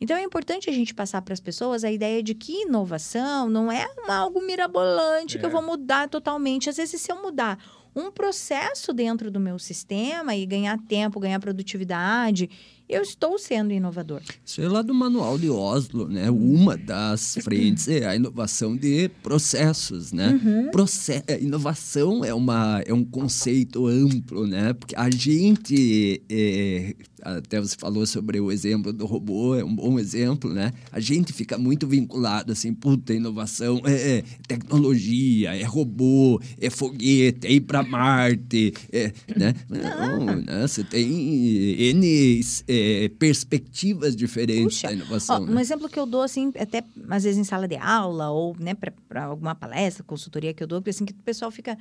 [0.00, 3.70] Então é importante a gente passar para as pessoas a ideia de que inovação não
[3.70, 5.52] é algo mirabolante que eu É.
[5.52, 6.70] vou mudar totalmente.
[6.70, 7.58] Às vezes, se eu mudar
[7.96, 12.48] um processo dentro do meu sistema e ganhar tempo, ganhar produtividade
[12.88, 14.22] eu estou sendo inovador.
[14.44, 16.30] Isso é lá do Manual de Oslo, né?
[16.30, 20.40] Uma das frentes é a inovação de processos, né?
[20.42, 20.70] Uhum.
[20.70, 24.72] Proce é, inovação é, uma, é um conceito amplo, né?
[24.72, 29.98] Porque a gente, é, até você falou sobre o exemplo do robô, é um bom
[29.98, 30.72] exemplo, né?
[30.90, 37.46] A gente fica muito vinculado, assim, puta, inovação é, é tecnologia, é robô, é foguete,
[37.46, 39.54] é ir para Marte, é, né?
[39.68, 40.66] Não, né?
[40.66, 42.40] Você tem N...
[42.66, 45.36] É, é, perspectivas diferentes Puxa, da inovação.
[45.36, 45.52] Ó, né?
[45.52, 48.74] Um exemplo que eu dou, assim, até às vezes em sala de aula ou né,
[48.74, 51.76] para alguma palestra, consultoria que eu dou, porque assim, que o pessoal fica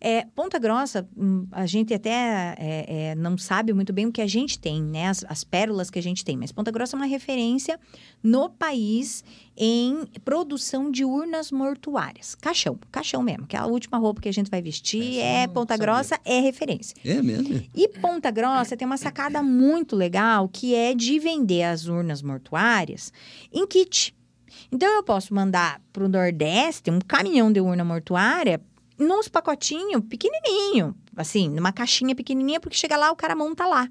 [0.00, 4.20] é, Ponta Grossa, hum, a gente até é, é, não sabe muito bem o que
[4.20, 5.08] a gente tem, né?
[5.08, 6.36] As, as, pérolas que a gente tem.
[6.36, 7.78] Mas Ponta Grossa é uma referência
[8.22, 9.24] no país
[9.56, 12.34] em produção de urnas mortuárias.
[12.34, 15.18] Caixão, caixão mesmo, que é a última roupa que a gente vai vestir.
[15.18, 16.96] é Ponta Grossa, é referência.
[17.04, 17.62] É mesmo?
[17.74, 23.12] E Ponta Grossa tem uma sacada muito legal, que é de vender as urnas mortuárias
[23.52, 24.14] em kit.
[24.70, 28.60] Então, eu posso mandar para o Nordeste um caminhão de urna mortuária
[28.98, 33.88] nos pacotinhos pequenininho, assim, numa caixinha pequenininha, porque chega lá, o cara monta lá.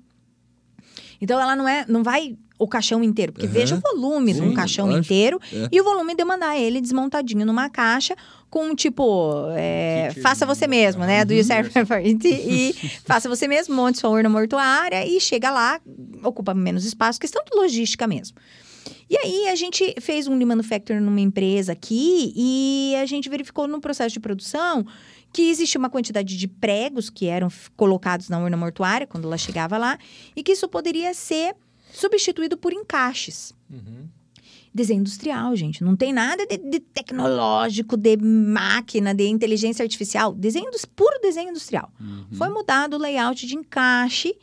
[1.22, 3.54] Então, ela não é, não vai o caixão inteiro, porque uhum.
[3.54, 5.68] veja o volume Sim, de um caixão inteiro é.
[5.72, 8.16] e o volume de mandar ele desmontadinho numa caixa
[8.50, 11.26] com tipo, é, faça você mesmo, né?
[11.26, 15.82] Do you serve it, e faça você mesmo, monte sua urna mortuária e chega lá,
[16.24, 18.38] ocupa menos espaço, questão de logística mesmo.
[19.10, 23.68] E aí a gente fez um Lean Manufacturing numa empresa aqui e a gente verificou
[23.68, 24.86] no processo de produção
[25.32, 29.78] que existia uma quantidade de pregos que eram colocados na urna mortuária quando ela chegava
[29.78, 30.00] lá
[30.36, 31.56] e que isso poderia ser
[31.92, 33.54] substituído por encaixes.
[33.70, 34.08] Uhum.
[34.74, 35.84] Desenho industrial, gente.
[35.84, 40.34] Não tem nada de, de, tecnológico, de máquina, de inteligência artificial.
[40.34, 41.92] Desenho, puro desenho industrial.
[42.00, 42.26] Uhum.
[42.34, 44.36] Foi mudado o layout de encaixe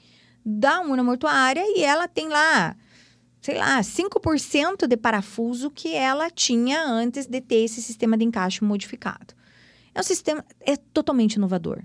[0.45, 2.77] da urna mortuária e ela tem lá
[3.43, 8.65] sei lá, 5% de parafuso que ela tinha antes de ter esse sistema de encaixe
[8.65, 9.35] modificado.
[9.93, 11.83] É um sistema é totalmente inovador.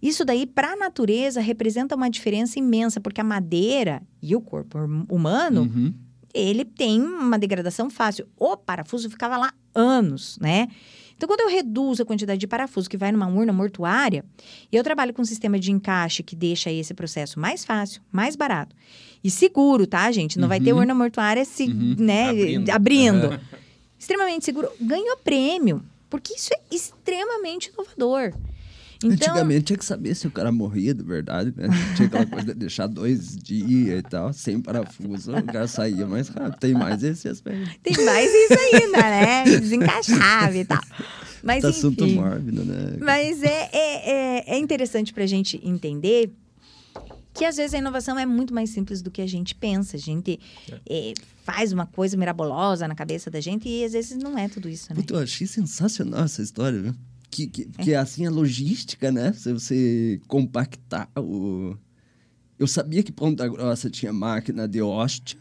[0.00, 4.78] Isso daí, para a natureza, representa uma diferença imensa, porque a madeira e o corpo
[5.10, 5.92] humano, uhum.
[6.34, 8.26] Ele tem uma degradação fácil.
[8.38, 10.68] O parafuso ficava lá anos, né?
[11.16, 14.24] Então, quando eu reduzo a quantidade de parafuso que vai numa urna mortuária,
[14.72, 18.34] e eu trabalho com um sistema de encaixe que deixa esse processo mais fácil, mais
[18.34, 18.74] barato
[19.22, 20.36] e seguro, tá, gente?
[20.36, 20.48] Não uhum.
[20.48, 20.80] vai ter uhum.
[20.80, 21.94] urna mortuária se, uhum.
[21.98, 22.70] né, abrindo.
[22.70, 23.40] abrindo.
[23.98, 24.68] Extremamente seguro.
[24.80, 28.32] Ganhou prêmio, porque isso é extremamente inovador.
[29.06, 29.28] Então...
[29.28, 31.68] Antigamente tinha que saber se o cara morria de verdade, né?
[31.96, 36.28] Tinha aquela coisa de deixar dois dias e tal, sem parafuso, o cara saía mais
[36.28, 36.58] rápido.
[36.58, 37.70] Tem mais esse aspecto.
[37.82, 39.44] Tem mais isso ainda, né?
[39.44, 40.80] Desencaixava e tal.
[41.42, 42.96] Mas, tá enfim, assunto mórbido, né?
[43.00, 46.32] Mas é, é, é, é interessante pra gente entender
[47.34, 49.96] que às vezes a inovação é muito mais simples do que a gente pensa.
[49.96, 50.38] A gente
[50.70, 51.10] é.
[51.10, 54.68] É, faz uma coisa mirabolosa na cabeça da gente e às vezes não é tudo
[54.68, 55.02] isso, né?
[55.08, 56.94] eu achei sensacional essa história, viu?
[57.32, 57.82] Que, que, é.
[57.82, 59.32] que é assim a logística, né?
[59.32, 61.74] Se você compactar o.
[62.58, 65.40] Eu sabia que Ponta Grossa tinha máquina de hóstia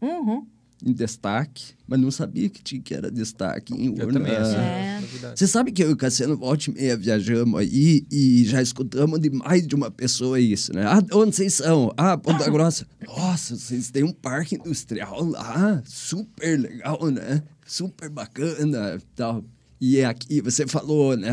[0.00, 0.46] uhum.
[0.84, 4.04] em destaque, mas não sabia que, tinha, que era destaque em urna.
[4.04, 5.02] Eu também, assim, é.
[5.34, 9.18] Você sabe que eu e o Cassiano volta e meia viajamos aí e já escutamos
[9.18, 10.84] de mais de uma pessoa isso, né?
[10.86, 11.92] Ah, onde vocês são?
[11.96, 12.86] Ah, Ponta Grossa.
[13.06, 17.42] Nossa, vocês têm um parque industrial lá, super legal, né?
[17.66, 19.42] Super bacana tal.
[19.84, 21.30] E é aqui você falou, né?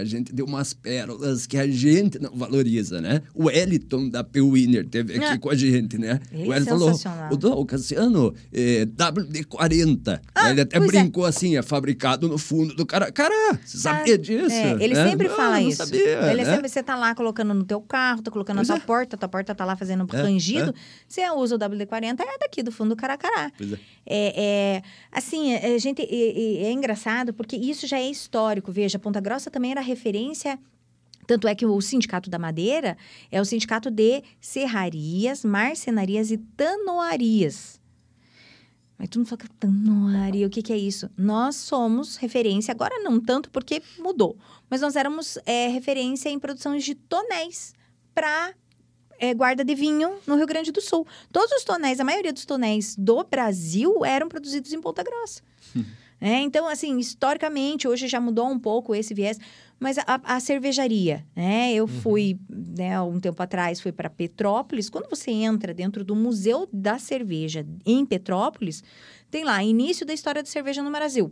[0.00, 3.20] A gente deu umas pérolas que a gente não valoriza, né?
[3.34, 5.38] O Eliton da P-Winner teve aqui é.
[5.38, 6.20] com a gente, né?
[6.30, 10.20] Ele o Eli falou, o, o Cassiano, é, WD-40.
[10.32, 10.80] Ah, ele até é.
[10.80, 11.30] brincou é.
[11.30, 13.10] assim, é fabricado no fundo do cara.
[13.10, 14.54] Cara, você sabia ah, disso?
[14.54, 15.10] É, ele né?
[15.10, 15.84] sempre fala isso.
[15.84, 16.54] Sabia, ele né?
[16.54, 18.86] sempre, você tá lá colocando no teu carro, tá colocando pois na tua é.
[18.86, 20.72] porta, tua porta tá lá fazendo é, rangido.
[21.08, 23.50] Você usa o WD-40, é daqui do fundo do Caracará.
[23.58, 23.78] Pois é.
[24.06, 28.72] É, assim, a gente, é engraçado porque isso já é histórico.
[28.72, 30.58] Veja, Ponta Grossa também era referência
[31.26, 32.96] tanto é que o Sindicato da Madeira
[33.30, 37.80] é o sindicato de serrarias, marcenarias e tanoarias.
[38.98, 41.10] Mas tu não fala tanoaria, o que, que é isso?
[41.16, 44.36] Nós somos referência, agora não tanto porque mudou,
[44.70, 47.74] mas nós éramos é, referência em produções de tonéis
[48.14, 48.54] para
[49.18, 51.06] é, guarda de vinho no Rio Grande do Sul.
[51.32, 55.42] Todos os tonéis, a maioria dos tonéis do Brasil eram produzidos em Ponta Grossa.
[56.24, 59.38] É, então, assim, historicamente, hoje já mudou um pouco esse viés,
[59.78, 61.70] mas a, a cervejaria, né?
[61.74, 62.00] Eu uhum.
[62.00, 64.88] fui, né, um tempo atrás, fui para Petrópolis.
[64.88, 68.82] Quando você entra dentro do Museu da Cerveja em Petrópolis,
[69.30, 71.30] tem lá, início da história da cerveja no Brasil,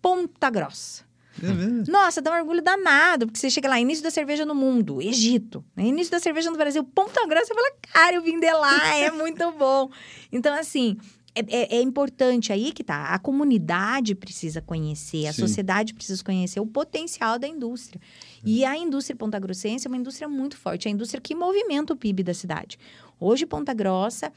[0.00, 1.04] Ponta Grossa.
[1.40, 5.00] É Nossa, dá um orgulho danado, porque você chega lá, início da cerveja no mundo,
[5.00, 5.84] Egito, né?
[5.84, 9.12] início da cerveja no Brasil, Ponta Grossa, você fala, cara, eu vim de lá, é
[9.12, 9.88] muito bom.
[10.32, 10.98] Então, assim,
[11.34, 13.06] é, é, é, importante aí que tá.
[13.06, 15.40] A comunidade precisa conhecer, a Sim.
[15.40, 18.00] sociedade precisa conhecer o potencial da indústria.
[18.44, 21.94] E a indústria Ponta Grossense é uma indústria muito forte, é a indústria que movimenta
[21.94, 22.78] o PIB da cidade.
[23.18, 24.30] Hoje, Ponta Grossa,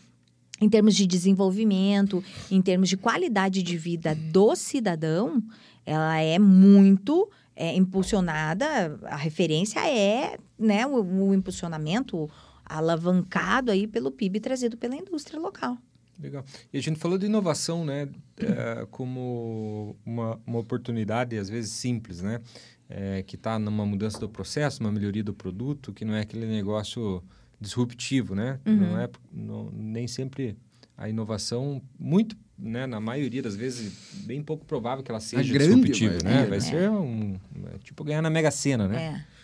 [0.62, 5.44] em termos de desenvolvimento, em termos de qualidade de vida do cidadão,
[5.86, 8.98] ela é muito é, impulsionada.
[9.04, 12.30] A referência é né, o, o impulsionamento
[12.66, 15.78] alavancado aí pelo PIB trazido pela indústria local.
[16.20, 16.46] Legal.
[16.72, 22.22] E a gente falou de inovação, né, é, como uma, uma oportunidade, às vezes simples,
[22.22, 22.42] né,
[22.90, 26.46] é, que está numa mudança do processo, uma melhoria do produto, que não é aquele
[26.46, 27.24] negócio
[27.60, 28.60] disruptivo, né?
[28.66, 28.76] Uhum.
[28.76, 30.58] Não é, não, nem sempre
[30.98, 36.18] a inovação, muito, né, na maioria das vezes, bem pouco provável que ela seja disruptiva,
[36.24, 36.46] né?
[36.46, 36.60] Vai né?
[36.60, 37.36] ser um,
[37.74, 39.04] é tipo ganhar na Mega Sena, né?
[39.32, 39.35] É.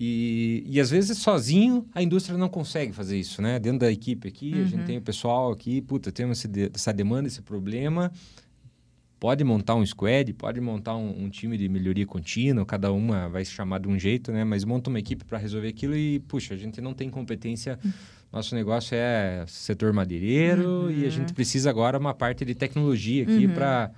[0.00, 3.58] E, e às vezes sozinho a indústria não consegue fazer isso, né?
[3.58, 7.26] Dentro da equipe aqui, a gente tem o pessoal aqui, puta, temos de- essa demanda,
[7.26, 8.12] esse problema.
[9.18, 13.44] Pode montar um squad, pode montar um, um time de melhoria contínua, cada uma vai
[13.44, 14.44] se chamar de um jeito, né?
[14.44, 17.76] Mas monta uma equipe para resolver aquilo e, puxa, a gente não tem competência.
[18.32, 23.48] Nosso negócio é setor madeireiro e a gente precisa agora uma parte de tecnologia aqui
[23.48, 23.90] para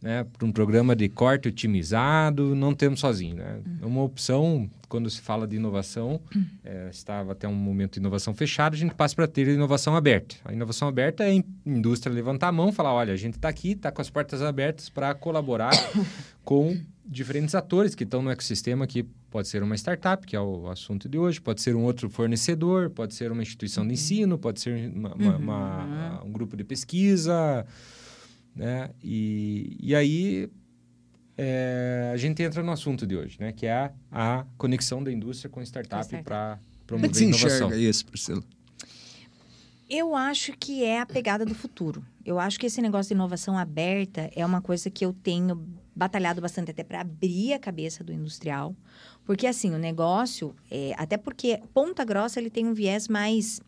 [0.00, 3.36] né, para um programa de corte otimizado, não temos sozinho.
[3.36, 3.60] Né?
[3.82, 6.20] É uma opção, quando se fala de inovação,
[6.64, 10.36] é, estava até um momento de inovação fechada, a gente passa para ter inovação aberta.
[10.44, 13.48] A inovação aberta é a in- indústria levantar a mão falar, olha, a gente está
[13.48, 15.70] aqui, está com as portas abertas para colaborar
[16.44, 20.68] com diferentes atores que estão no ecossistema, que pode ser uma startup, que é o
[20.68, 24.60] assunto de hoje, pode ser um outro fornecedor, pode ser uma instituição de ensino, pode
[24.60, 27.66] ser uma- uma- uma- um grupo de pesquisa,
[28.58, 28.90] né?
[29.02, 30.50] E, e aí
[31.36, 33.52] é, a gente entra no assunto de hoje, né?
[33.52, 36.24] Que é a, a conexão da indústria com startup startup.
[36.24, 37.68] para Como é que promover você inovação.
[37.68, 38.42] enxerga isso, Priscila?
[39.88, 42.04] Eu acho que é a pegada do futuro.
[42.24, 46.40] Eu acho que esse negócio de inovação aberta é uma coisa que eu tenho batalhado
[46.40, 48.74] bastante até para abrir a cabeça do industrial.
[49.24, 53.60] Porque, assim, o negócio, é, até porque Ponta Grossa ele tem um viés mais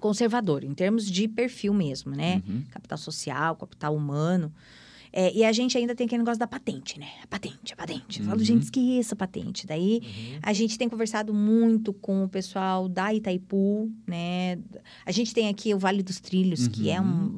[0.00, 2.42] conservador, em termos de perfil mesmo, né?
[2.70, 4.52] Capital social, capital humano.
[5.16, 7.06] É, e a gente ainda tem aquele negócio da patente, né?
[7.22, 8.18] A patente, a patente.
[8.18, 9.64] Eu falo, gente, esqueça a patente.
[9.64, 10.02] Daí,
[10.42, 14.58] a gente tem conversado muito com o pessoal da Itaipu, né?
[15.06, 17.30] A gente tem aqui o Vale dos Trilhos, que é um...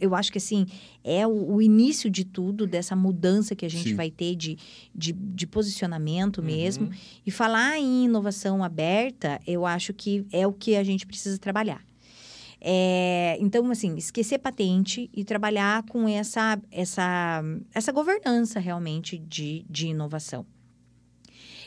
[0.00, 0.66] Eu acho que, assim,
[1.02, 3.94] é o, o início de tudo, dessa mudança que a gente Sim.
[3.94, 4.56] vai ter de,
[4.94, 6.44] de, de posicionamento Uhum.
[6.44, 6.90] mesmo.
[7.26, 11.84] E falar em inovação aberta, eu acho que é o que a gente precisa trabalhar.
[12.66, 17.42] É, então, assim, esquecer patente e trabalhar com essa, essa,
[17.74, 20.46] essa governança realmente de, de inovação.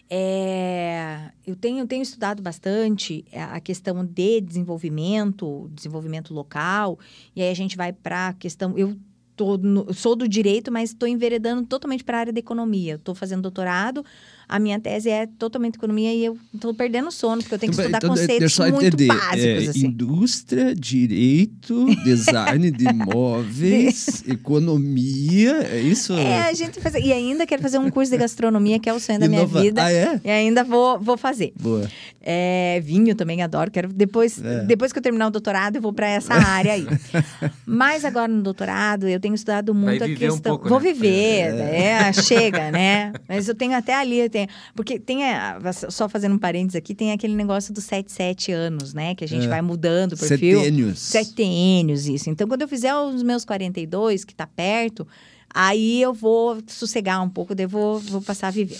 [0.09, 6.97] É, eu tenho, tenho estudado bastante a questão de desenvolvimento, desenvolvimento local,
[7.35, 8.77] e aí a gente vai para a questão.
[8.77, 8.95] Eu
[9.37, 12.95] tô no- sou do direito, mas estou enveredando totalmente para a área da economia.
[12.95, 14.03] Estou fazendo doutorado,
[14.49, 17.79] a minha tese é totalmente economia e eu estou perdendo sono, porque eu tenho que
[17.79, 19.07] estudar Então, conceitos muito entender.
[19.07, 19.43] básicos.
[19.45, 19.85] É, assim.
[19.85, 26.13] Indústria, direito, design de imóveis, economia, é isso?
[26.13, 26.95] É, a gente faz.
[26.95, 29.61] E ainda quero fazer um curso de gastronomia, que é o sonho da minha Inova-
[29.61, 29.83] vida.
[29.83, 30.19] Ah, é?
[30.23, 31.53] E ainda vou, vou fazer.
[31.59, 31.87] Boa.
[32.21, 33.69] É, vinho também adoro.
[33.71, 34.63] Quero depois, É.
[34.65, 36.85] depois que eu terminar o doutorado, eu vou para essa área aí.
[37.65, 40.53] Mas agora no doutorado, eu tenho estudado muito a viver um questão.
[40.55, 40.91] pouco, vou né?
[40.93, 42.13] viver, né?
[42.13, 43.13] chega, né?
[43.27, 45.59] Mas eu tenho até ali, tem, porque tem a-
[45.89, 49.15] só fazendo um parênteses aqui, tem aquele negócio dos 7, 7 anos, né?
[49.15, 49.49] Que a gente É.
[49.49, 50.59] vai mudando o perfil.
[50.59, 50.99] Setênios.
[50.99, 52.29] Setênios, isso.
[52.29, 55.07] Então, quando eu fizer os meus 42, que tá perto,
[55.53, 58.79] aí eu vou sossegar um pouco, daí vou, vou passar a viver.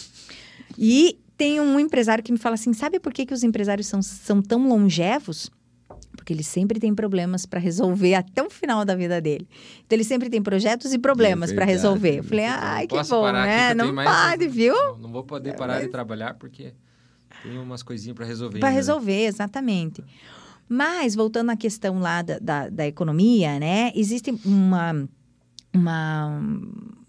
[0.77, 4.01] E tem um empresário que me fala assim: sabe por que, que os empresários são,
[4.01, 5.49] são tão longevos?
[6.17, 9.47] Porque eles sempre têm problemas para resolver até o final da vida dele.
[9.85, 12.15] Então, ele sempre tem projetos e problemas para verdade, resolver.
[12.15, 13.73] Eu é falei, ai, que bom, né?
[13.73, 14.73] Não mais pode, um- viu?
[14.75, 16.73] Não, não vou poder parar de trabalhar porque
[17.41, 18.59] tem umas coisinhas para resolver.
[18.59, 18.75] Para né?
[18.75, 20.03] resolver, exatamente.
[20.67, 23.91] Mas, voltando à questão lá da, da, da economia, né?
[23.95, 25.07] Existe uma,
[25.73, 26.41] uma,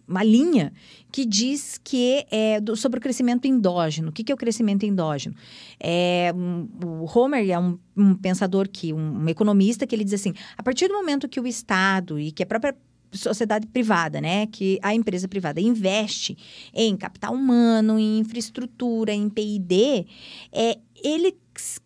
[0.08, 0.72] uma linha
[1.12, 4.08] que diz que é do- sobre o crescimento endógeno.
[4.08, 5.36] O que, que é o crescimento endógeno?
[5.78, 10.14] É, um, o Homer é um, um pensador, que um, um economista, que ele diz
[10.14, 12.74] assim, a partir do momento que o Estado e que a própria
[13.12, 16.36] sociedade privada, né, que a empresa privada investe
[16.74, 20.06] em capital humano, em infraestrutura, em P&D,
[20.52, 21.36] é, ele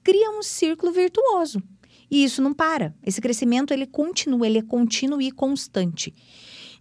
[0.02, 1.62] cria um círculo virtuoso.
[2.10, 2.94] E isso não para.
[3.02, 6.12] Esse crescimento, ele continua, ele é contínuo e constante.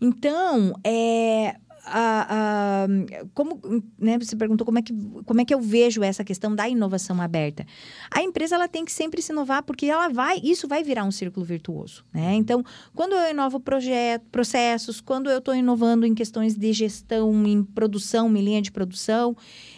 [0.01, 2.87] Então, é, a, a,
[3.33, 3.59] como
[3.99, 4.93] né, você perguntou como é, que,
[5.25, 7.65] como é que eu vejo essa questão da inovação aberta.
[8.09, 11.11] A empresa ela tem que sempre se inovar, porque ela vai, isso vai virar um
[11.11, 12.03] círculo virtuoso.
[12.13, 12.33] Né?
[12.35, 12.63] Então,
[12.95, 18.35] quando eu inovo projeto, processos, quando eu estou inovando em questões de gestão, em produção,
[18.35, 19.35] em linha de produção,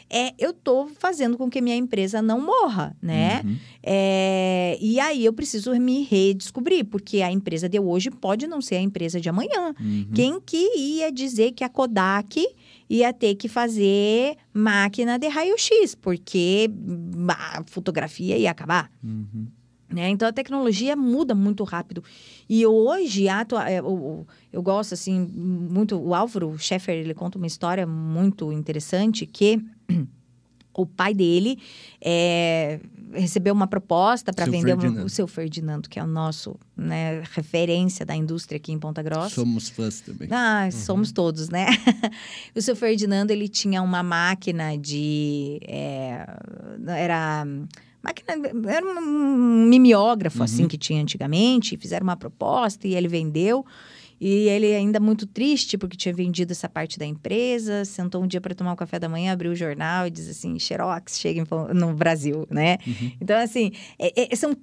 [0.09, 3.41] é, eu estou fazendo com que minha empresa não morra, né?
[3.43, 3.57] Uhum.
[3.81, 8.75] É, e aí eu preciso me redescobrir, porque a empresa de hoje pode não ser
[8.75, 9.73] a empresa de amanhã.
[9.79, 10.09] Uhum.
[10.13, 12.45] Quem que ia dizer que a Kodak
[12.89, 16.69] ia ter que fazer máquina de raio-x, porque
[17.27, 18.91] a fotografia ia acabar.
[19.03, 19.47] Uhum.
[19.89, 20.09] Né?
[20.09, 22.03] Então a tecnologia muda muito rápido.
[22.49, 25.95] E hoje, atua, é, eu, eu gosto assim, muito.
[25.95, 29.63] O Álvaro Schaeffer ele conta uma história muito interessante que
[30.73, 31.59] o pai dele
[32.01, 32.79] é,
[33.13, 38.05] recebeu uma proposta para vender uma, o seu Ferdinando, que é o nosso né, referência
[38.05, 39.35] da indústria aqui em Ponta Grossa.
[39.35, 40.27] Somos fãs também.
[40.31, 40.71] Ah, uhum.
[40.71, 41.67] somos todos, né?
[42.55, 46.25] o seu Ferdinando ele tinha uma máquina de é,
[46.87, 47.45] era
[48.03, 48.33] máquina
[48.67, 50.43] era um mimeógrafo uhum.
[50.43, 51.77] assim que tinha antigamente.
[51.77, 53.65] Fizeram uma proposta e ele vendeu.
[54.25, 58.39] E ele ainda muito triste, porque tinha vendido essa parte da empresa, sentou um dia
[58.39, 61.43] para tomar o um café da manhã, abriu o jornal e diz assim, Xerox chega
[61.73, 62.77] no Brasil, né?
[62.87, 63.11] Uhum.
[63.19, 64.55] Então, assim, é, é, são,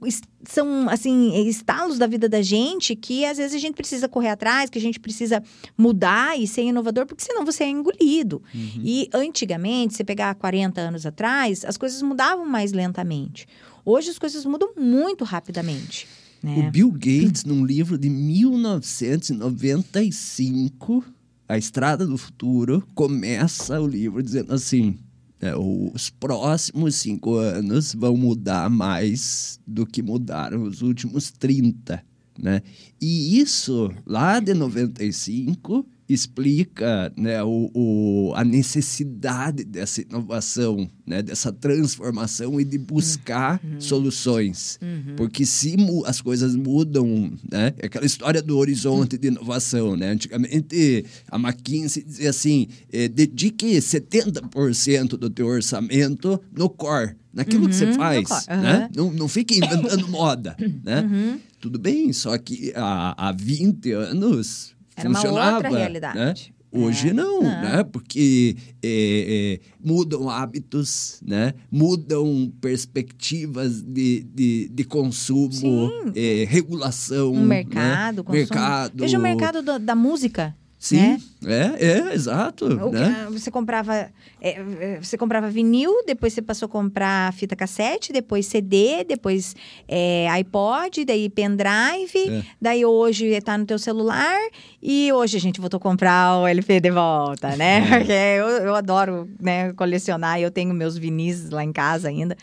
[0.44, 4.70] são, assim, estalos da vida da gente que, às vezes, a gente precisa correr atrás,
[4.70, 5.42] que a gente precisa
[5.76, 8.42] mudar e ser inovador, porque senão você é engolido.
[8.54, 8.82] Uhum.
[8.82, 13.46] E, antigamente, você pegar 40 anos atrás, as coisas mudavam mais lentamente.
[13.84, 16.08] Hoje, as coisas mudam muito rapidamente.
[16.42, 16.58] Né?
[16.58, 21.04] O Bill Gates, num livro de 1995,
[21.48, 24.98] A Estrada do Futuro, começa o livro dizendo assim:
[25.40, 32.04] é, os próximos cinco anos vão mudar mais do que mudaram os últimos 30.
[32.38, 32.62] Né?
[33.00, 41.52] E isso, lá de 95, explica né, o, o, a necessidade dessa inovação, né, dessa
[41.52, 43.80] transformação e de buscar uhum.
[43.80, 44.76] soluções.
[44.82, 45.14] Uhum.
[45.16, 49.96] Porque se as coisas mudam, né, é aquela história do horizonte de inovação.
[49.96, 50.10] Né?
[50.10, 57.68] Antigamente, a McKinsey dizia assim, eh, dedique 70% do teu orçamento no core, naquilo uhum,
[57.68, 57.94] que você uhum.
[57.94, 58.46] faz.
[58.48, 58.88] Né?
[58.96, 60.56] Não, não fique inventando moda.
[60.82, 61.02] Né?
[61.02, 61.40] Uhum.
[61.60, 65.48] Tudo bem, só que há, há 20 anos era funcionava.
[65.48, 66.18] Uma outra realidade.
[66.18, 66.34] Né?
[66.72, 67.12] Hoje é.
[67.12, 67.84] não, não, né?
[67.84, 71.52] Porque é, é, mudam hábitos, né?
[71.70, 77.32] Mudam perspectivas de, de, de consumo, é, regulação.
[77.32, 78.22] Um mercado, né?
[78.22, 78.32] consumo.
[78.32, 78.92] mercado.
[79.00, 80.54] Veja o mercado do, da música.
[80.80, 81.76] Sim, né?
[81.78, 82.64] é, é, exato.
[82.64, 83.26] O, né?
[83.32, 84.10] Você comprava, é,
[84.40, 89.54] é, você comprava vinil, depois você passou a comprar fita cassete, depois CD, depois
[89.86, 92.42] é, iPod, daí pendrive, é.
[92.58, 94.38] daí hoje está no teu celular
[94.82, 97.86] e hoje a gente voltou a comprar o LP de volta, né?
[97.86, 97.90] É.
[97.98, 102.34] Porque eu, eu adoro né, colecionar, eu tenho meus vinis lá em casa ainda.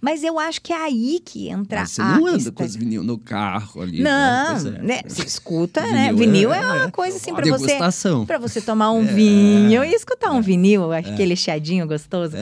[0.00, 3.02] Mas eu acho que é aí que entra Mas você não anda com os vinil
[3.02, 4.02] no carro ali.
[4.02, 4.10] Né?
[4.10, 4.78] Não, né?
[4.82, 5.02] né?
[5.06, 6.12] Você escuta, vinil né?
[6.12, 7.78] Vinil é, é uma é, coisa assim para você.
[8.26, 10.42] Para você tomar um é, vinho e escutar um é.
[10.42, 12.34] vinil, aquele chiadinho gostoso.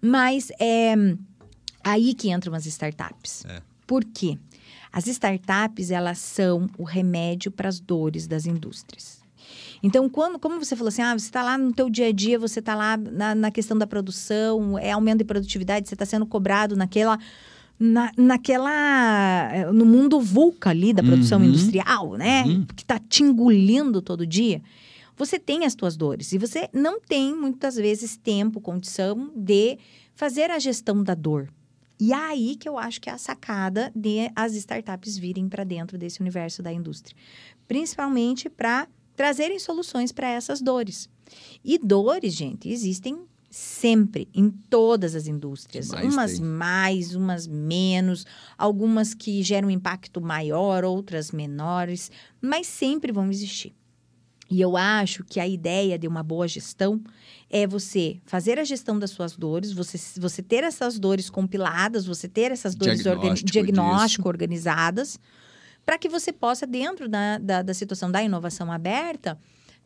[0.00, 0.94] Mas é
[1.84, 3.44] aí que entram as startups.
[3.86, 4.38] Por quê?
[4.92, 9.13] As startups, elas são o remédio para as dores das indústrias.
[9.84, 12.38] Então, quando, como você falou assim, ah, você está lá no teu dia a dia,
[12.38, 16.24] você está lá na, na, questão da produção, é aumento de produtividade, você está sendo
[16.24, 17.18] cobrado naquela...
[17.76, 21.46] Na, naquela eh, no mundo vulca ali da produção uhum.
[21.46, 22.44] industrial, né?
[22.44, 22.64] Uhum.
[22.66, 24.62] Que está te engolindo todo dia.
[25.16, 29.76] Você tem as tuas dores e você não tem muitas vezes tempo, condição de
[30.14, 31.48] fazer a gestão da dor.
[31.98, 35.64] E é aí que eu acho que é a sacada de as startups virem para
[35.64, 37.16] dentro desse universo da indústria,
[37.66, 38.86] principalmente para
[39.16, 41.08] trazerem soluções para essas dores.
[41.64, 43.18] E dores, gente, existem
[43.50, 46.40] sempre em todas as indústrias, mais umas tem.
[46.42, 48.26] mais, umas menos,
[48.58, 52.10] algumas que geram um impacto maior, outras menores,
[52.40, 53.72] mas sempre vão existir.
[54.50, 57.00] E eu acho que a ideia de uma boa gestão
[57.48, 62.28] é você fazer a gestão das suas dores, você, você ter essas dores compiladas, você
[62.28, 65.18] ter essas dores diagnóstico, organi diagnóstico organizadas,
[65.84, 69.38] para que você possa, dentro da, da, da, situação da inovação aberta,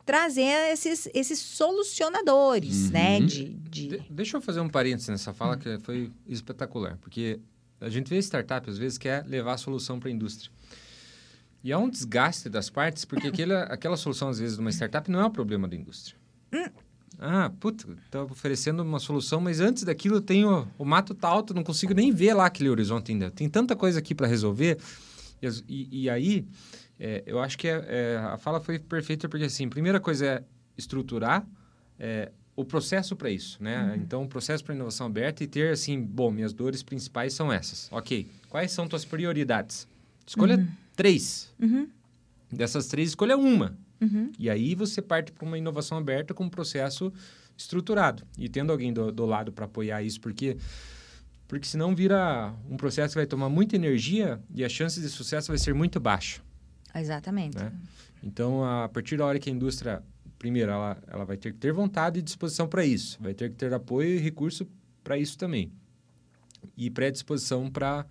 [0.05, 2.91] trazer esses, esses solucionadores, uhum.
[2.91, 3.19] né?
[3.19, 3.87] De, de...
[3.87, 5.59] de, deixa eu fazer um parênteses nessa fala uhum.
[5.59, 7.39] que foi espetacular, porque
[7.81, 10.51] a gente vê startup, às vezes, quer levar a solução para a indústria.
[11.63, 15.09] E há um desgaste das partes, porque aquele, aquela solução, às vezes, de uma startup
[15.11, 16.17] não é o problema da indústria.
[16.53, 16.69] Hum.
[17.21, 20.65] Ah, puta, estou oferecendo uma solução, mas antes daquilo eu tenho...
[20.77, 23.29] O mato tá alto, não consigo nem ver lá aquele horizonte ainda.
[23.29, 24.77] Tem tanta coisa aqui para resolver
[25.67, 26.45] e, e aí,
[26.99, 30.43] é, eu acho que é, é, a fala foi perfeita porque, assim, primeira coisa é
[30.77, 31.47] estruturar
[31.97, 33.83] é, o processo para isso, né?
[33.83, 33.95] Uhum.
[33.95, 37.89] Então, o processo para inovação aberta e ter assim, bom, minhas dores principais são essas.
[37.91, 39.87] Ok, quais são tuas prioridades?
[40.27, 40.67] Escolha uhum.
[40.95, 41.51] três.
[41.59, 41.87] Uhum.
[42.51, 43.77] Dessas três, escolha uma.
[44.01, 44.31] Uhum.
[44.37, 47.13] E aí você parte para uma inovação aberta com um processo
[47.57, 50.57] estruturado e tendo alguém do, do lado para apoiar isso, porque
[51.49, 55.47] porque senão vira um processo que vai tomar muita energia e a chance de sucesso
[55.47, 56.41] vai ser muito baixa.
[56.93, 57.57] Exatamente.
[57.57, 57.73] Né?
[58.23, 60.03] Então, a partir da hora que a indústria,
[60.37, 63.55] primeiro, ela, ela vai ter que ter vontade e disposição para isso, vai ter que
[63.55, 64.67] ter apoio e recurso
[65.03, 65.71] para isso também.
[66.77, 68.05] E predisposição para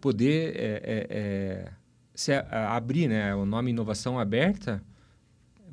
[0.00, 1.72] poder é, é, é,
[2.14, 3.34] se a, abrir, né?
[3.34, 4.80] O nome inovação aberta,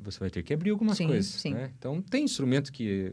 [0.02, 1.26] você vai ter que abrir algumas sim, coisas.
[1.26, 1.54] Sim.
[1.54, 1.70] Né?
[1.78, 3.12] Então, tem instrumento que,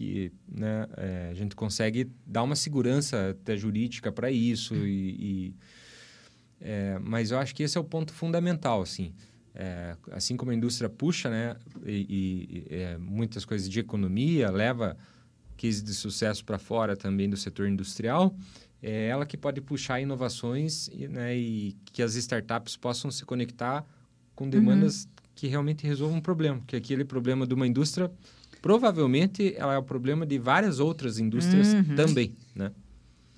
[0.00, 4.74] que né, é, a gente consegue dar uma segurança até jurídica para isso.
[4.74, 5.54] E, e
[6.58, 9.12] é, mas eu acho que esse é o ponto fundamental, assim.
[9.54, 14.96] É, assim como a indústria puxa, né, e, e é, muitas coisas de economia, leva
[15.58, 18.34] cases de sucesso para fora também do setor industrial,
[18.82, 23.84] é ela que pode puxar inovações e, né, e que as startups possam se conectar
[24.34, 25.10] com demandas uhum.
[25.34, 28.10] que realmente resolvam um problema, que aquele problema de uma indústria
[28.60, 31.96] provavelmente ela é o problema de várias outras indústrias uhum.
[31.96, 32.72] também, né?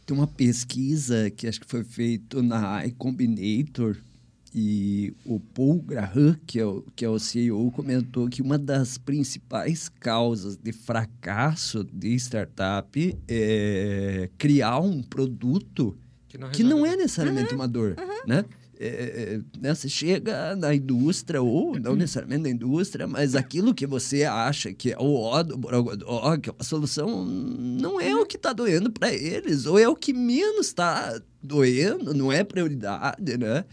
[0.05, 3.97] Tem uma pesquisa que acho que foi feita na iCombinator
[4.55, 8.99] e o Paul Graham, que é o, que é o CEO, comentou que uma das
[8.99, 15.97] principais causas de fracasso de startup é criar um produto
[16.29, 17.61] que não, que não é necessariamente uhum.
[17.61, 18.27] uma dor, uhum.
[18.27, 18.45] né?
[18.85, 18.87] É,
[19.35, 24.25] é, né, você chega na indústria, ou não necessariamente na indústria, mas aquilo que você
[24.25, 28.37] acha que é o ó do Borogodó, que é uma solução, não é o que
[28.37, 33.65] está doendo para eles, ou é o que menos está doendo, não é prioridade, né?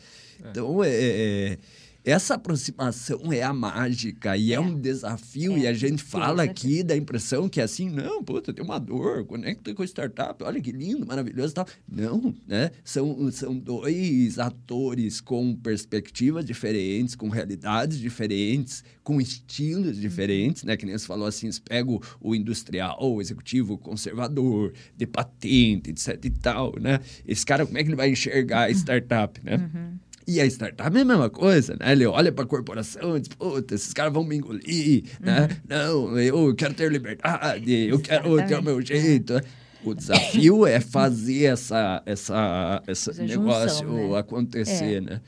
[0.44, 0.50] É.
[0.50, 1.58] Então, é, é
[2.04, 5.54] essa aproximação é a mágica e é, é um desafio.
[5.54, 5.60] É.
[5.60, 9.26] E a gente fala aqui da impressão que é assim, não, puta, tem uma dor,
[9.26, 11.68] conecta com startup, olha que lindo, maravilhoso e tal.
[11.88, 12.72] Não, né?
[12.84, 20.02] São, são dois atores com perspectivas diferentes, com realidades diferentes, com estilos uhum.
[20.02, 20.78] diferentes, né?
[20.78, 25.06] Que nem você falou assim, você pega o, o industrial, o executivo, o conservador, de
[25.06, 27.00] patente, etc e tal, né?
[27.28, 29.58] Esse cara, como é que ele vai enxergar a startup, né?
[29.58, 30.09] Uhum.
[30.30, 31.92] E a startup é a mesma coisa, né?
[31.92, 35.48] Ele olha para a corporação e diz, puta, esses caras vão me engolir, né?
[35.50, 35.58] Uhum.
[35.68, 39.34] Não, eu quero ter liberdade, eu quero ter o meu jeito.
[39.34, 39.42] Né?
[39.84, 44.20] O desafio é fazer essa, essa, essa essa negócio junção, né?
[44.20, 45.02] acontecer, é.
[45.02, 45.22] né?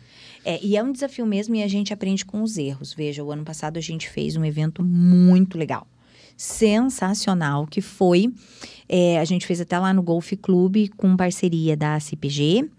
[0.45, 2.93] É, e é um desafio mesmo e a gente aprende com os erros.
[2.93, 5.87] Veja, o ano passado a gente fez um evento muito legal,
[6.37, 8.31] sensacional, que foi,
[8.87, 12.69] é, a gente fez até lá no Golf Clube com parceria da CPG,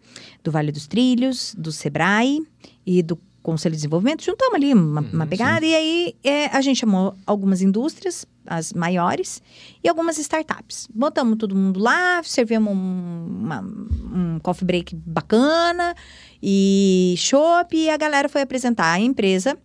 [0.43, 2.43] do Vale dos Trilhos, do Sebrae
[2.85, 4.25] e do Conselho de Desenvolvimento.
[4.25, 5.73] Juntamos ali uma, uhum, uma pegada sim.
[5.73, 9.43] e aí é, a gente chamou algumas indústrias, as maiores,
[9.83, 10.89] e algumas startups.
[10.95, 15.95] Botamos todo mundo lá, servimos um, uma, um coffee break bacana
[16.43, 19.59] e chopp e a galera foi apresentar a empresa.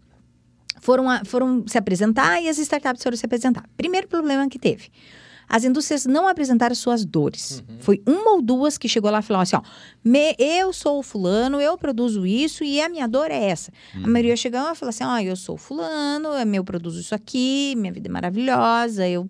[0.82, 3.68] Foram, a, foram se apresentar e as startups foram se apresentar.
[3.76, 4.90] Primeiro problema que teve
[5.50, 7.64] as indústrias não apresentaram suas dores.
[7.68, 7.78] Uhum.
[7.80, 9.62] Foi uma ou duas que chegou lá e falou assim: ó,
[10.04, 13.72] me, eu sou o fulano, eu produzo isso e a minha dor é essa.
[13.96, 14.06] Uhum.
[14.06, 17.94] A maioria chegou e falou assim: ó, eu sou fulano, eu produzo isso aqui, minha
[17.94, 19.30] vida é maravilhosa, eu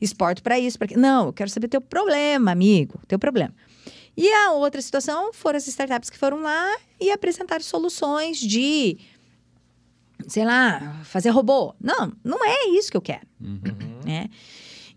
[0.00, 3.52] exporto para isso, para Não, eu quero saber teu problema, amigo, teu problema.
[4.16, 8.98] E a outra situação foram as startups que foram lá e apresentaram soluções de
[10.26, 11.74] sei lá, fazer robô.
[11.80, 13.26] Não, não é isso que eu quero.
[13.40, 13.60] Uhum.
[14.04, 14.28] Né?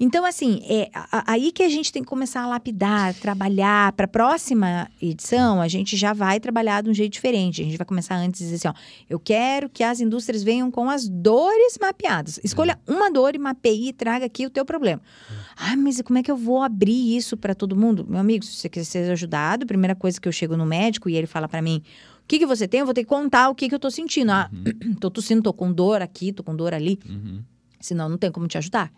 [0.04, 0.90] Então, assim, é
[1.28, 3.92] aí que a gente tem que começar a lapidar, trabalhar.
[3.92, 7.62] Para a próxima edição, a gente já vai trabalhar de um jeito diferente.
[7.62, 8.74] A gente vai começar antes dizer assim: ó,
[9.08, 12.40] eu quero que as indústrias venham com as dores mapeadas.
[12.44, 12.96] Escolha uhum.
[12.96, 15.00] uma dor e mapeie e traga aqui o teu problema.
[15.30, 15.38] Uhum.
[15.56, 18.04] Ah, mas como é que eu vou abrir isso para todo mundo?
[18.10, 21.16] Meu amigo, se você quiser ser ajudado, primeira coisa que eu chego no médico e
[21.16, 21.84] ele fala para mim:
[22.24, 22.80] o que, que você tem?
[22.80, 24.32] Eu vou ter que contar o que, que eu tô sentindo.
[24.32, 24.96] Ah, uhum.
[25.00, 26.98] tô tossindo, tô com dor aqui, tô com dor ali.
[27.08, 27.44] Uhum.
[27.80, 28.92] Senão não tem como te ajudar.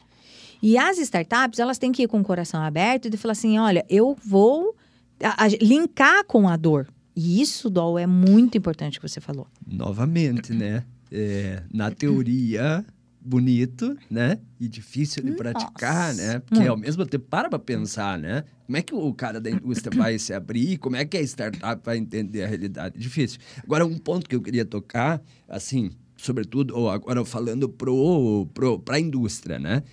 [0.63, 3.85] E as startups, elas têm que ir com o coração aberto e falar assim: olha,
[3.89, 4.73] eu vou
[5.21, 6.87] a, a, linkar com a dor.
[7.13, 9.45] E isso, Dol, é muito importante que você falou.
[9.67, 10.85] Novamente, né?
[11.11, 12.83] É, na teoria,
[13.21, 14.39] bonito, né?
[14.57, 16.21] E difícil de praticar, Nossa.
[16.21, 16.39] né?
[16.39, 16.71] Porque muito.
[16.71, 18.45] ao mesmo tempo, para pra pensar, né?
[18.65, 20.77] Como é que o cara da indústria vai se abrir?
[20.77, 22.97] Como é que a startup vai entender a realidade?
[22.97, 23.39] Difícil.
[23.61, 28.97] Agora, um ponto que eu queria tocar, assim, sobretudo, ou agora falando pro, pro, pra
[28.97, 29.83] indústria, né?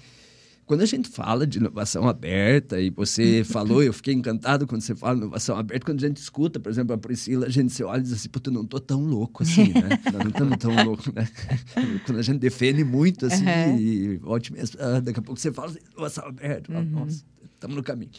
[0.71, 4.95] Quando a gente fala de inovação aberta, e você falou, eu fiquei encantado quando você
[4.95, 7.99] fala inovação aberta, quando a gente escuta, por exemplo, a Priscila, a gente se olha
[7.99, 9.99] e diz assim, puta, não tô tão louco assim, né?
[10.05, 11.29] Nós não estamos tão loucos, né?
[12.07, 13.79] quando a gente defende muito, assim, uhum.
[13.81, 16.85] e ótimo, ah, daqui a pouco você fala assim, inovação aberta, uhum.
[16.85, 17.25] nossa
[17.61, 18.11] estamos no caminho.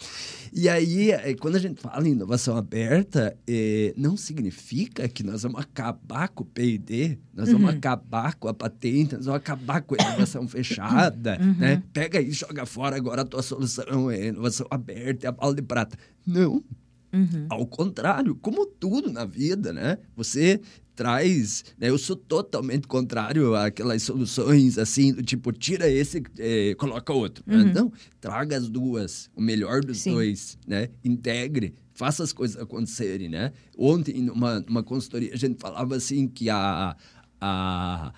[0.54, 5.42] E aí, é, quando a gente fala em inovação aberta, é, não significa que nós
[5.42, 7.54] vamos acabar com o P&D, nós uhum.
[7.56, 11.56] vamos acabar com a patente, nós vamos acabar com a inovação fechada, uhum.
[11.58, 11.82] né?
[11.92, 15.56] Pega aí e joga fora agora a tua solução é inovação aberta, é a bala
[15.56, 15.98] de prata.
[16.26, 16.64] Não.
[17.14, 17.48] Uhum.
[17.50, 19.98] Ao contrário, como tudo na vida, né?
[20.16, 20.62] Você
[21.02, 21.66] traz.
[21.80, 21.90] Né?
[21.90, 27.44] Eu sou totalmente contrário àquelas soluções assim, do tipo, tira esse, é, coloca outro.
[27.48, 27.64] Uhum.
[27.64, 27.74] Né?
[27.74, 30.14] Não, traga as duas, o melhor dos Sim.
[30.14, 30.90] dois, né?
[31.04, 33.52] Integre, faça as coisas acontecerem, né?
[33.76, 36.96] Ontem, numa, numa consultoria, a gente falava assim que a,
[37.40, 38.14] a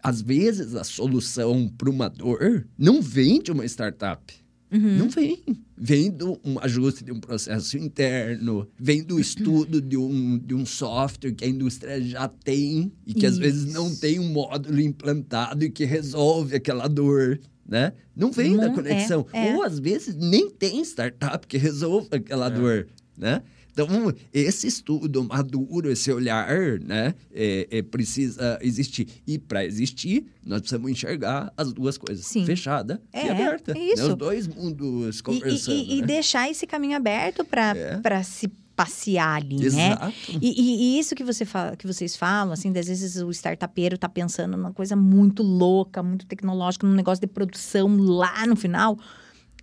[0.00, 4.34] às vezes a solução para uma dor não vem de uma startup.
[4.72, 4.98] Uhum.
[4.98, 5.42] Não vem.
[5.76, 10.64] Vem do um ajuste de um processo interno, vem do estudo de um, de um
[10.64, 13.34] software que a indústria já tem e que Isso.
[13.34, 17.38] às vezes não tem um módulo implantado e que resolve aquela dor.
[17.68, 17.92] Né?
[18.14, 19.26] Não vem não, da conexão.
[19.32, 19.54] É, é.
[19.54, 22.50] Ou às vezes nem tem startup que resolva aquela é.
[22.50, 22.88] dor.
[23.16, 23.42] Né?
[23.72, 23.88] Então,
[24.32, 29.08] esse estudo maduro, esse olhar, né, é, é precisa existir.
[29.26, 32.44] E para existir, nós precisamos enxergar as duas coisas, Sim.
[32.44, 33.76] fechada é, e aberta.
[33.76, 34.04] Isso.
[34.04, 34.08] Né?
[34.10, 35.74] Os dois mundos conversando.
[35.74, 35.94] E, e, né?
[35.94, 38.22] e deixar esse caminho aberto para é.
[38.22, 39.66] se passear ali, né?
[39.66, 40.06] Exato.
[40.06, 40.38] né?
[40.40, 44.08] E, e, isso que, você fala, que vocês falam, assim, às vezes o startupeiro tá
[44.08, 48.98] pensando numa coisa muito louca, muito tecnológica, num negócio de produção lá no final.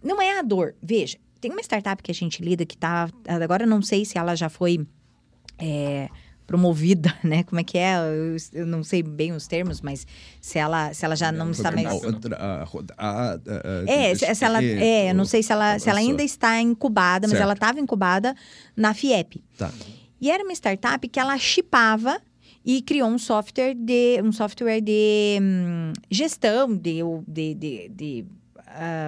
[0.04, 0.76] Não é a dor.
[0.82, 3.10] Veja, tem uma startup que a gente lida que tá.
[3.28, 4.86] Agora não sei se ela já foi.
[5.58, 6.10] É,
[6.50, 7.44] promovida, né?
[7.44, 7.94] Como é que é?
[7.98, 10.08] Eu, eu, não sei bem os termos, mas
[10.42, 12.66] se ela, se ela já não está mais outra.
[13.88, 17.28] É, se, se ela, é, eu não sei se ela, se ela ainda está incubada,
[17.28, 17.44] mas certo.
[17.44, 18.36] ela estava incubada
[18.76, 19.44] na FIEP.
[19.60, 19.72] Tá.
[20.20, 22.20] E era uma startup que ela chipava
[22.66, 28.26] e criou um software de um software de hum, gestão de, de, de, de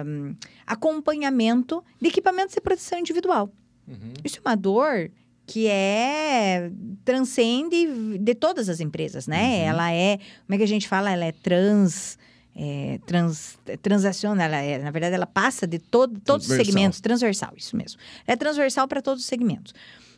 [0.06, 0.34] um,
[0.66, 3.50] acompanhamento de equipamentos de proteção individual.
[3.86, 4.12] Uhum.
[4.24, 5.10] Isso é uma dor
[5.46, 6.70] que é
[7.04, 9.42] transcende de todas as empresas, né?
[9.42, 9.68] Uhum.
[9.68, 11.10] Ela é, como é que a gente fala?
[11.10, 12.18] Ela é trans
[12.54, 17.52] é, trans, transaciona, ela é, na verdade, ela passa de todo, todos os segmentos, transversal,
[17.56, 17.98] isso mesmo.
[18.26, 19.74] É transversal para todos os segmentos.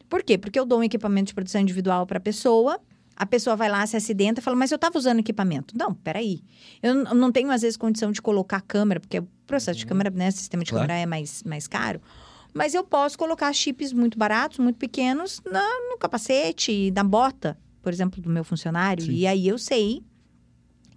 [0.09, 0.37] Por quê?
[0.37, 2.81] Porque eu dou um equipamento de proteção individual para a pessoa,
[3.17, 5.77] a pessoa vai lá, se acidenta e fala, mas eu estava usando equipamento.
[5.77, 6.43] Não, peraí.
[6.83, 9.89] Eu não tenho, às vezes, condição de colocar câmera, porque processo de uhum.
[9.89, 10.87] câmera, né, sistema de claro.
[10.87, 12.01] câmera é mais, mais caro.
[12.53, 17.93] Mas eu posso colocar chips muito baratos, muito pequenos, na, no capacete, na bota, por
[17.93, 19.05] exemplo, do meu funcionário.
[19.05, 19.13] Sim.
[19.13, 20.03] E aí eu sei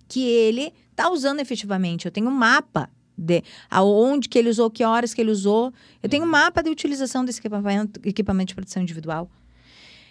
[0.08, 2.06] que ele está usando efetivamente.
[2.06, 5.74] Eu tenho um mapa de aonde que ele usou, que horas que ele usou.
[6.02, 6.32] Eu tenho um uhum.
[6.32, 9.30] mapa de utilização desse equipamento, equipamento de proteção individual.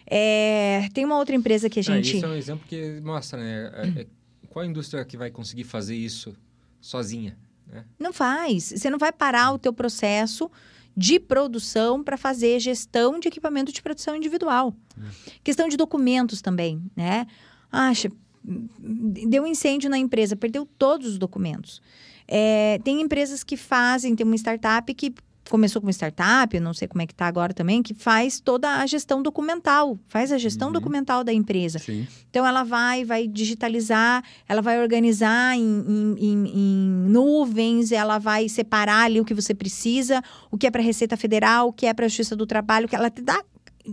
[0.05, 2.15] É, tem uma outra empresa que a gente.
[2.15, 3.71] Ah, isso é um exemplo que mostra, né?
[3.75, 4.07] É, é,
[4.49, 6.35] qual a indústria que vai conseguir fazer isso
[6.81, 7.37] sozinha?
[7.67, 7.85] Né?
[7.99, 8.73] Não faz.
[8.77, 10.51] Você não vai parar o teu processo
[10.97, 14.75] de produção para fazer gestão de equipamento de produção individual.
[14.99, 15.33] É.
[15.45, 17.27] Questão de documentos também, né?
[17.71, 18.11] Acha,
[18.43, 21.83] deu um incêndio na empresa, perdeu todos os documentos.
[22.27, 25.15] É, tem empresas que fazem, tem uma startup que
[25.49, 28.81] começou com uma startup, não sei como é que está agora também, que faz toda
[28.81, 30.75] a gestão documental, faz a gestão uhum.
[30.75, 31.79] documental da empresa.
[31.79, 32.07] Sim.
[32.31, 38.49] Então ela vai, vai digitalizar, ela vai organizar em, em, em, em, nuvens, ela vai
[38.49, 41.87] separar ali o que você precisa, o que é para a Receita Federal, o que
[41.87, 43.43] é para a Justiça do Trabalho, que ela te dá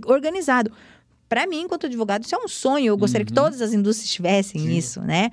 [0.05, 0.71] organizado.
[1.29, 2.87] Para mim, enquanto advogado, isso é um sonho.
[2.87, 3.27] Eu gostaria uhum.
[3.27, 4.77] que todas as indústrias tivessem Sim.
[4.77, 5.31] isso, né?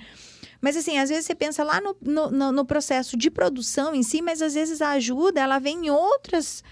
[0.60, 1.96] Mas assim, às vezes você pensa lá no,
[2.30, 5.90] no, no processo de produção em si, mas às vezes a ajuda ela vem em
[5.90, 6.62] outras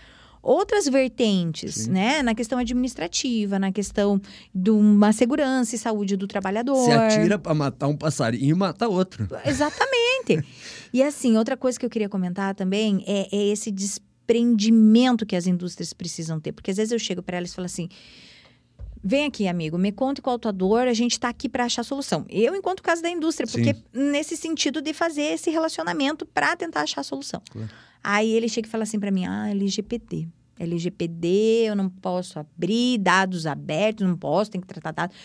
[0.42, 1.90] outras vertentes, Sim.
[1.90, 2.22] né?
[2.22, 4.20] Na questão administrativa, na questão
[4.54, 6.76] de uma segurança e saúde do trabalhador.
[6.76, 9.28] Você atira para matar um passarinho e mata outro.
[9.44, 10.44] Exatamente.
[10.92, 15.46] e assim, outra coisa que eu queria comentar também é, é esse desprendimento que as
[15.46, 16.52] indústrias precisam ter.
[16.52, 17.88] Porque às vezes eu chego para elas e falo assim
[19.02, 21.82] Vem aqui, amigo, me conte qual a tua dor, a gente está aqui para achar
[21.82, 22.24] solução.
[22.28, 23.82] Eu, enquanto caso da indústria, porque Sim.
[23.92, 27.42] nesse sentido de fazer esse relacionamento para tentar achar a solução.
[27.50, 27.68] Claro.
[28.02, 30.28] Aí ele chega e fala assim para mim: ah, LGPD.
[30.58, 35.16] LGPD, eu não posso abrir dados abertos, não posso, tem que tratar dados.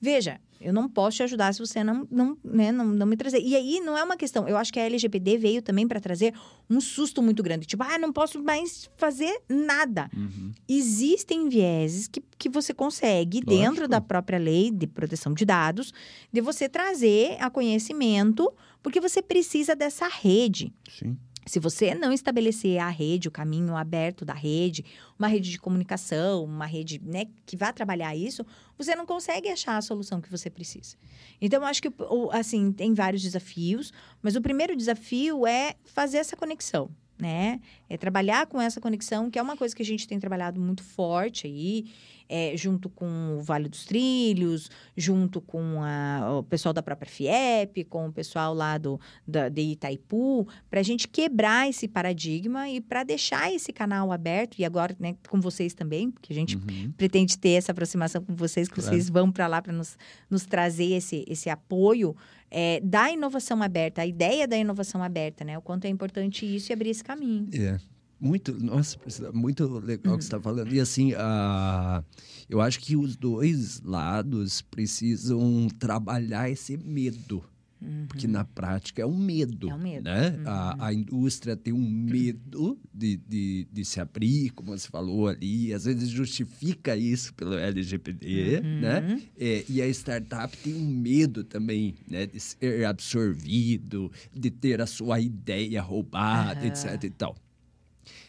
[0.00, 3.40] Veja, eu não posso te ajudar se você não, não, né, não, não me trazer.
[3.40, 4.46] E aí não é uma questão.
[4.46, 6.34] Eu acho que a LGPD veio também para trazer
[6.68, 7.66] um susto muito grande.
[7.66, 10.10] Tipo, ah, não posso mais fazer nada.
[10.14, 10.52] Uhum.
[10.68, 13.50] Existem vieses que, que você consegue, Lógico.
[13.50, 15.94] dentro da própria lei de proteção de dados,
[16.30, 18.52] de você trazer a conhecimento,
[18.82, 20.74] porque você precisa dessa rede.
[20.90, 21.16] Sim.
[21.50, 24.84] Se você não estabelecer a rede, o caminho aberto da rede,
[25.18, 28.46] uma rede de comunicação, uma rede né, que vá trabalhar isso,
[28.78, 30.96] você não consegue achar a solução que você precisa.
[31.40, 31.92] Então, eu acho que,
[32.30, 33.92] assim, tem vários desafios,
[34.22, 36.88] mas o primeiro desafio é fazer essa conexão
[37.20, 37.60] né?
[37.88, 40.82] É trabalhar com essa conexão, que é uma coisa que a gente tem trabalhado muito
[40.82, 41.86] forte aí,
[42.28, 47.84] é, junto com o Vale dos Trilhos, junto com a, o pessoal da própria FIEP,
[47.84, 52.80] com o pessoal lá do, da, de Itaipu, para a gente quebrar esse paradigma e
[52.80, 56.92] para deixar esse canal aberto, e agora né, com vocês também, porque a gente uhum.
[56.96, 58.90] pretende ter essa aproximação com vocês, que claro.
[58.90, 59.98] vocês vão para lá para nos,
[60.30, 62.14] nos trazer esse, esse apoio
[62.50, 65.56] é, da inovação aberta, a ideia da inovação aberta, né?
[65.56, 67.48] O quanto é importante isso e abrir esse caminho.
[67.52, 67.78] É.
[68.20, 68.98] Muito, nossa,
[69.32, 70.42] muito legal o que você está uhum.
[70.42, 70.74] falando.
[70.74, 72.04] E assim, uh,
[72.50, 77.42] eu acho que os dois lados precisam trabalhar esse medo.
[77.80, 78.06] Uhum.
[78.06, 79.70] Porque na prática é um medo.
[79.70, 80.04] É um medo.
[80.04, 80.36] Né?
[80.38, 80.42] Uhum.
[80.46, 85.72] A, a indústria tem um medo de, de, de, se abrir, como você falou ali.
[85.72, 88.80] Às vezes justifica isso pelo LGPD, uhum.
[88.80, 89.22] né?
[89.38, 92.26] É, e a startup tem um medo também né?
[92.26, 97.04] de ser absorvido, de ter a sua ideia roubada, etc.
[97.04, 97.34] e tal.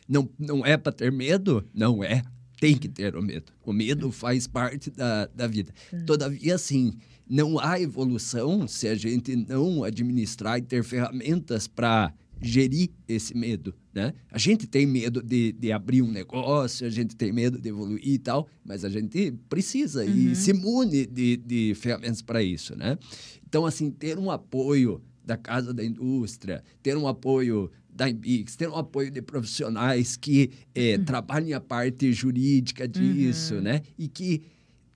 [0.07, 1.65] Não, não é para ter medo?
[1.73, 2.23] Não é.
[2.61, 3.51] Tem que ter o medo.
[3.65, 5.73] O medo faz parte da, da vida.
[5.91, 6.05] Hum.
[6.05, 6.93] Todavia, assim,
[7.27, 13.73] não há evolução se a gente não administrar e ter ferramentas para gerir esse medo,
[13.91, 14.13] né?
[14.29, 18.07] A gente tem medo de, de abrir um negócio, a gente tem medo de evoluir
[18.07, 20.15] e tal, mas a gente precisa uhum.
[20.15, 22.95] e se imune de, de ferramentas para isso, né?
[23.47, 28.67] Então, assim, ter um apoio da Casa da Indústria, ter um apoio da Embix, ter
[28.67, 31.05] um apoio de profissionais que é, uhum.
[31.05, 33.61] trabalhem a parte jurídica disso, uhum.
[33.61, 33.81] né?
[33.95, 34.41] E que,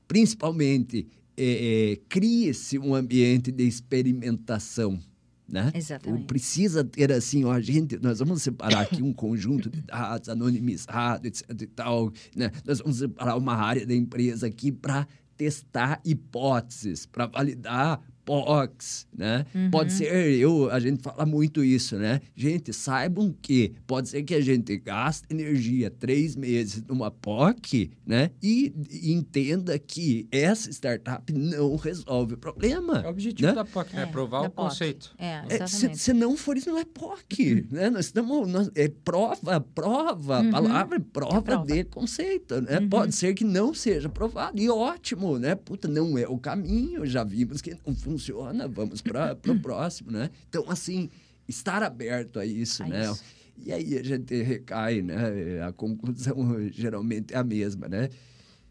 [0.08, 5.00] principalmente, é, é, crie-se um ambiente de experimentação,
[5.48, 5.72] né?
[5.76, 6.26] Exatamente.
[6.26, 11.62] Precisa ter assim, ó, gente, nós vamos separar aqui um conjunto de dados anonimizados, etc
[11.62, 12.50] e tal, né?
[12.66, 19.46] Nós vamos separar uma área da empresa aqui para testar hipóteses, para validar POCs, né?
[19.54, 19.70] Uhum.
[19.70, 22.20] Pode ser, eu, a gente fala muito isso, né?
[22.36, 28.32] Gente, saibam que pode ser que a gente gaste energia três meses numa POC, né?
[28.42, 33.02] E, e entenda que essa startup não resolve o problema.
[33.02, 33.54] É o objetivo né?
[33.54, 34.04] da POC, né?
[34.04, 34.70] É, Provar o POC.
[34.70, 35.16] conceito.
[35.18, 35.64] É, exatamente.
[35.64, 37.90] É, se, se, não for isso, não é POC, né?
[37.92, 40.52] Nós estamos, nós, é prova, prova, uhum.
[40.52, 42.80] palavra é prova, prova, de conceito, né?
[42.80, 42.90] Uhum.
[42.90, 45.54] Pode ser que não seja provado, e ótimo, né?
[45.54, 50.12] Puta, não é o caminho, já vimos que não funciona funciona, vamos para o próximo,
[50.12, 50.30] né?
[50.48, 51.10] Então, assim,
[51.48, 53.12] estar aberto a isso, a né?
[53.12, 53.24] Isso.
[53.58, 55.62] E aí a gente recai, né?
[55.66, 56.36] A conclusão
[56.72, 58.10] geralmente é a mesma, né?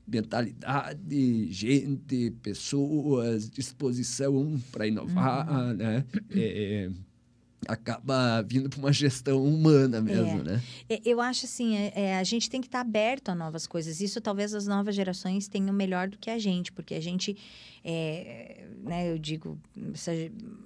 [0.06, 5.74] Mentalidade, gente, pessoas, disposição para inovar, uhum.
[5.74, 6.04] né?
[6.30, 6.90] É,
[7.68, 10.42] acaba vindo para uma gestão humana mesmo, é.
[10.42, 10.62] né?
[10.88, 13.66] É, eu acho assim, é, é, a gente tem que estar tá aberto a novas
[13.66, 14.00] coisas.
[14.00, 17.36] Isso talvez as novas gerações tenham melhor do que a gente, porque a gente,
[17.84, 19.58] é, né, eu digo,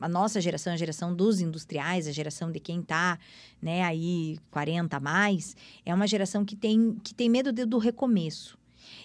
[0.01, 3.18] a nossa geração, a geração dos industriais, a geração de quem está,
[3.61, 7.78] né, aí 40 a mais, é uma geração que tem, que tem medo de, do
[7.78, 8.59] recomeço.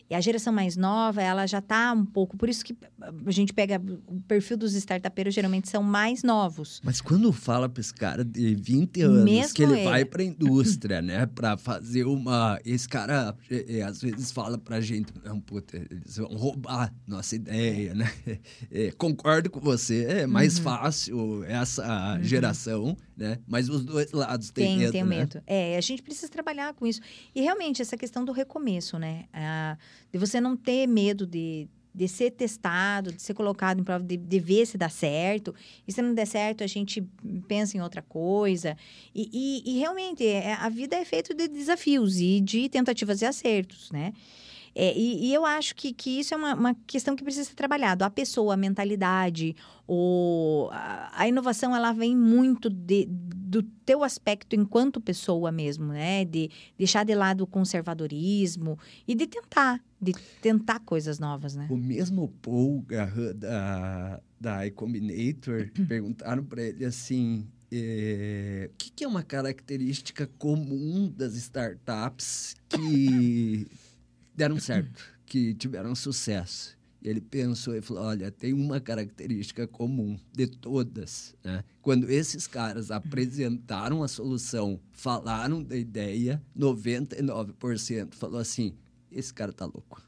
[0.09, 2.37] E a geração mais nova, ela já está um pouco.
[2.37, 6.81] Por isso que a gente pega o perfil dos startupeiros, geralmente são mais novos.
[6.83, 9.83] Mas quando fala para esse cara de 20 anos Mesmo que ele, ele.
[9.83, 12.59] vai para a indústria, né, para fazer uma.
[12.65, 16.93] Esse cara é, é, às vezes fala para a gente, não, puta, eles vão roubar
[17.07, 18.11] nossa ideia, né?
[18.71, 20.63] É, concordo com você, é mais uhum.
[20.63, 22.23] fácil essa uhum.
[22.23, 23.39] geração, né?
[23.47, 24.91] Mas os dois lados têm tem, medo.
[24.91, 25.17] Tem né?
[25.17, 25.43] medo.
[25.45, 27.01] É, a gente precisa trabalhar com isso.
[27.33, 29.25] E realmente, essa questão do recomeço, né?
[29.33, 29.77] Ah,
[30.11, 34.17] de você não ter medo de, de ser testado, de ser colocado em prova, de,
[34.17, 35.53] de ver se dá certo.
[35.87, 37.01] E se não der certo, a gente
[37.47, 38.75] pensa em outra coisa.
[39.13, 43.25] E, e, e realmente, é, a vida é feita de desafios e de tentativas e
[43.25, 44.13] acertos, né?
[44.75, 47.55] É, e, e, eu acho que, que isso é uma, uma, questão que precisa ser
[47.55, 48.03] trabalhado.
[48.03, 49.55] A pessoa, a mentalidade,
[49.87, 56.25] o, a, inovação, ela vem muito de, do teu aspecto enquanto pessoa mesmo, né?
[56.25, 61.67] De deixar de lado o conservadorismo e de tentar, de tentar coisas novas, né?
[61.69, 62.83] O mesmo Paul
[63.35, 67.47] da, da iCombinator, perguntaram para ele assim...
[67.75, 73.65] É, o que, que é uma característica comum das startups que
[74.35, 76.77] deram certo, que tiveram sucesso.
[77.03, 81.35] E ele pensou e falou: olha, tem uma característica comum de todas.
[81.43, 81.63] Né?
[81.81, 88.73] Quando esses caras apresentaram a solução, falaram da ideia, 99% falou assim:
[89.11, 90.01] esse cara tá louco.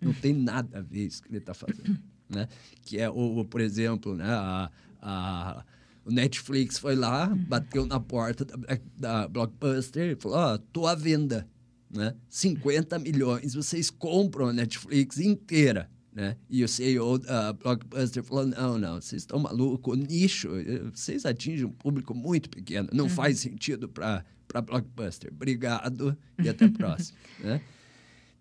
[0.00, 1.98] Não tem nada a ver isso que ele está fazendo.
[2.32, 2.48] Né?
[2.80, 4.70] Que é, o, por exemplo, né, a,
[5.02, 5.64] a
[6.02, 7.36] O Netflix foi lá, uhum.
[7.36, 8.56] bateu na porta da,
[8.96, 11.46] da Blockbuster e falou: Ó, oh, tô à venda.
[11.92, 12.14] Né?
[12.28, 15.90] 50 milhões, vocês compram a Netflix inteira.
[16.14, 16.36] Né?
[16.48, 20.50] E o CEO da Blockbuster falou: não, não, vocês estão malucos, nicho,
[20.92, 23.10] vocês atingem um público muito pequeno, não uhum.
[23.10, 24.24] faz sentido para
[24.62, 25.32] Blockbuster.
[25.32, 27.18] Obrigado e até a próxima.
[27.40, 27.62] né?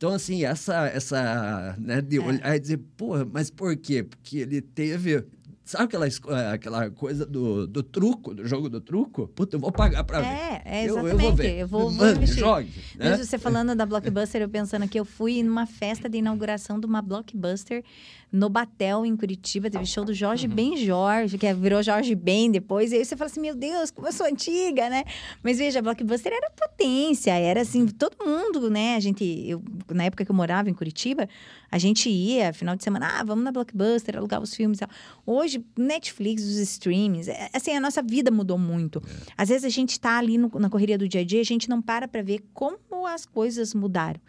[0.02, 2.20] Então, assim, essa, essa né, de é.
[2.20, 4.04] olhar e dizer, porra, mas por quê?
[4.04, 5.24] Porque ele teve
[5.64, 9.28] Sabe aquela, eh, aquela coisa do, do truco, do jogo do truco?
[9.28, 10.62] Puta, eu vou pagar pra é, ver.
[10.66, 11.14] É, exatamente.
[11.14, 11.57] Eu, eu vou ver.
[11.59, 12.72] Eu vou, Mano, jogue.
[12.95, 13.12] Né?
[13.12, 16.86] Mesmo você falando da Blockbuster, eu pensando que eu fui numa festa de inauguração de
[16.88, 17.84] uma Blockbuster
[18.32, 19.70] no Batel, em Curitiba.
[19.70, 20.53] Teve show do Jorge uhum.
[20.53, 22.91] Ben Jorge, que virou Jorge Ben depois.
[22.91, 25.03] E aí você fala assim, meu Deus, como eu sou antiga, né?
[25.43, 27.38] Mas veja, a Blockbuster era potência.
[27.38, 28.95] Era assim, todo mundo, né?
[28.95, 29.24] A gente...
[29.47, 29.62] Eu,
[29.93, 31.30] na época que eu morava em Curitiba,
[31.72, 34.90] a gente ia, final de semana, ah, vamos na Blockbuster, alugar os filmes e tal.
[35.26, 39.02] Hoje, Netflix, os streamings, é, assim, a nossa vida mudou muito.
[39.08, 39.32] É.
[39.38, 41.70] Às vezes a gente está ali no, na correria do dia a dia, a gente
[41.70, 44.20] não para para ver como as coisas mudaram.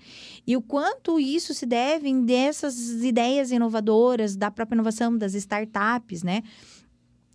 [0.47, 6.43] E o quanto isso se deve dessas ideias inovadoras, da própria inovação, das startups, né?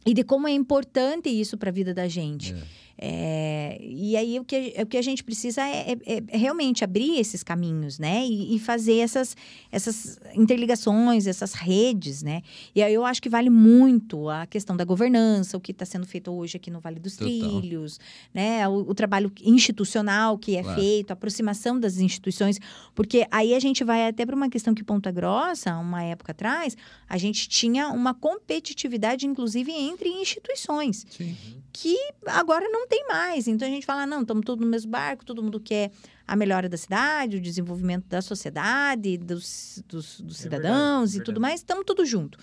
[0.06, 2.54] E de como é importante isso para a vida da gente.
[2.54, 2.87] É.
[3.00, 7.20] É, e aí o que, o que a gente precisa é, é, é realmente abrir
[7.20, 8.26] esses caminhos, né?
[8.26, 9.38] E, e, fazer essas,
[9.72, 12.42] essas interligações, essas redes, né?
[12.74, 16.08] E aí eu acho que vale muito a questão da governança, o que está sendo
[16.08, 17.28] feito hoje aqui no Vale dos Total.
[17.28, 18.00] Trilhos,
[18.34, 18.68] né?
[18.68, 20.82] O, o, trabalho institucional que é claro.
[20.82, 22.60] feito, a aproximação das instituições,
[22.96, 26.76] porque aí a gente vai até para uma questão que Ponta Grossa, uma época atrás,
[27.08, 31.06] a gente tinha uma competitividade, inclusive, entre instituições.
[31.10, 31.36] Sim.
[31.80, 33.48] Que agora não tem mais.
[33.48, 35.92] Então a gente fala, não, estamos todos no mesmo barco, todo mundo quer
[36.28, 41.24] a melhora da cidade, o desenvolvimento da sociedade, dos, dos, dos é cidadãos verdade, e
[41.24, 42.40] tudo mais, estamos tudo junto.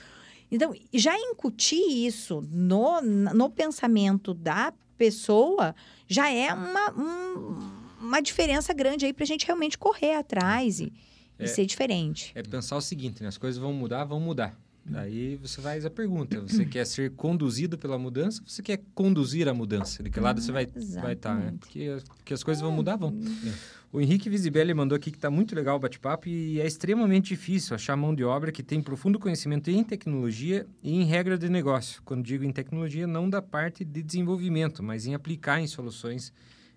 [0.53, 5.75] Então, já incutir isso no, no pensamento da pessoa
[6.07, 7.73] já é uma, um,
[8.03, 10.93] uma diferença grande aí para a gente realmente correr atrás e,
[11.41, 12.31] é, e ser diferente.
[12.37, 13.29] É pensar o seguinte, né?
[13.29, 14.57] As coisas vão mudar, vão mudar.
[14.85, 19.49] Daí você faz a pergunta: você quer ser conduzido pela mudança ou você quer conduzir
[19.49, 20.03] a mudança?
[20.03, 21.55] De que lado você vai estar, vai tá, né?
[21.59, 23.11] Porque, porque as coisas vão mudar, vão.
[23.47, 23.85] É.
[23.91, 27.77] O Henrique Visibelli mandou aqui que está muito legal o bate-papo e é extremamente difícil
[27.77, 32.03] achar mão de obra que tem profundo conhecimento em tecnologia e em regra de negócio.
[32.05, 36.33] Quando digo em tecnologia, não da parte de desenvolvimento, mas em aplicar em soluções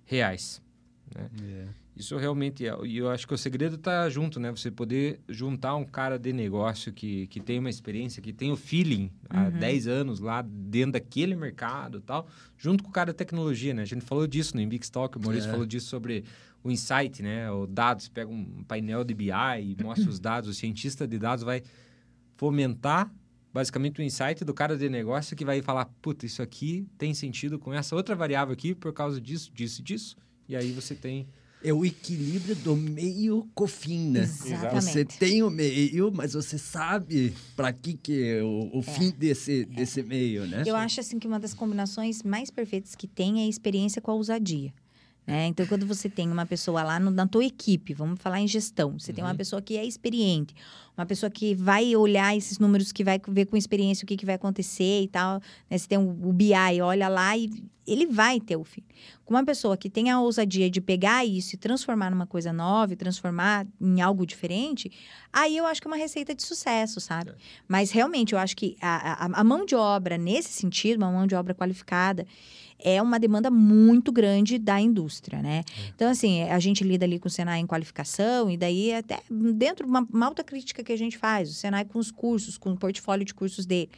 [0.05, 0.61] reais.
[1.13, 1.27] Né?
[1.41, 1.71] Yeah.
[1.97, 2.77] Isso realmente é.
[2.85, 4.51] E eu acho que o segredo está junto, né?
[4.51, 8.55] Você poder juntar um cara de negócio que, que tem uma experiência, que tem o
[8.55, 9.39] feeling uhum.
[9.39, 13.81] há 10 anos lá dentro daquele mercado tal, junto com o cara da tecnologia, né?
[13.81, 15.51] A gente falou disso no Invix Talk, o Maurício é.
[15.51, 16.23] falou disso sobre
[16.63, 17.49] o insight, né?
[17.49, 21.43] O dados, pega um painel de BI e mostra os dados, o cientista de dados
[21.43, 21.63] vai
[22.35, 23.11] fomentar
[23.51, 27.57] basicamente o insight do cara de negócio que vai falar, puta, isso aqui tem sentido
[27.57, 30.15] com essa outra variável aqui por causa disso, disso e disso.
[30.47, 31.27] E aí você tem
[31.67, 34.21] é o equilíbrio do meio com o fim, né?
[34.21, 34.83] Exatamente.
[34.83, 38.81] Você tem o meio, mas você sabe para que que é o, o é.
[38.83, 39.75] fim desse, é.
[39.75, 40.63] desse meio, né?
[40.65, 44.11] Eu acho assim que uma das combinações mais perfeitas que tem é a experiência com
[44.11, 44.73] a ousadia.
[45.27, 45.47] Né?
[45.47, 48.97] Então, quando você tem uma pessoa lá no, na tua equipe, vamos falar em gestão,
[48.97, 49.15] você uhum.
[49.15, 49.37] tem uma uhum.
[49.37, 50.55] pessoa que é experiente,
[50.97, 54.25] uma pessoa que vai olhar esses números, que vai ver com experiência o que, que
[54.25, 55.39] vai acontecer e tal.
[55.69, 55.77] Né?
[55.77, 57.49] Você tem o, o BI, olha lá e
[57.87, 58.83] ele vai ter o fim.
[59.23, 62.91] Com uma pessoa que tem a ousadia de pegar isso e transformar numa coisa nova,
[62.91, 64.91] e transformar em algo diferente,
[65.31, 67.31] aí eu acho que é uma receita de sucesso, sabe?
[67.31, 67.35] É.
[67.67, 71.25] Mas realmente eu acho que a, a, a mão de obra, nesse sentido, uma mão
[71.25, 72.27] de obra qualificada,
[72.79, 75.63] é uma demanda muito grande da indústria, né?
[75.67, 75.89] É.
[75.95, 79.85] Então, assim, a gente lida ali com o Senai em qualificação, e daí até dentro
[79.85, 82.71] de uma, uma alta crítica que a gente faz, o Senai com os cursos, com
[82.71, 83.89] o portfólio de cursos dele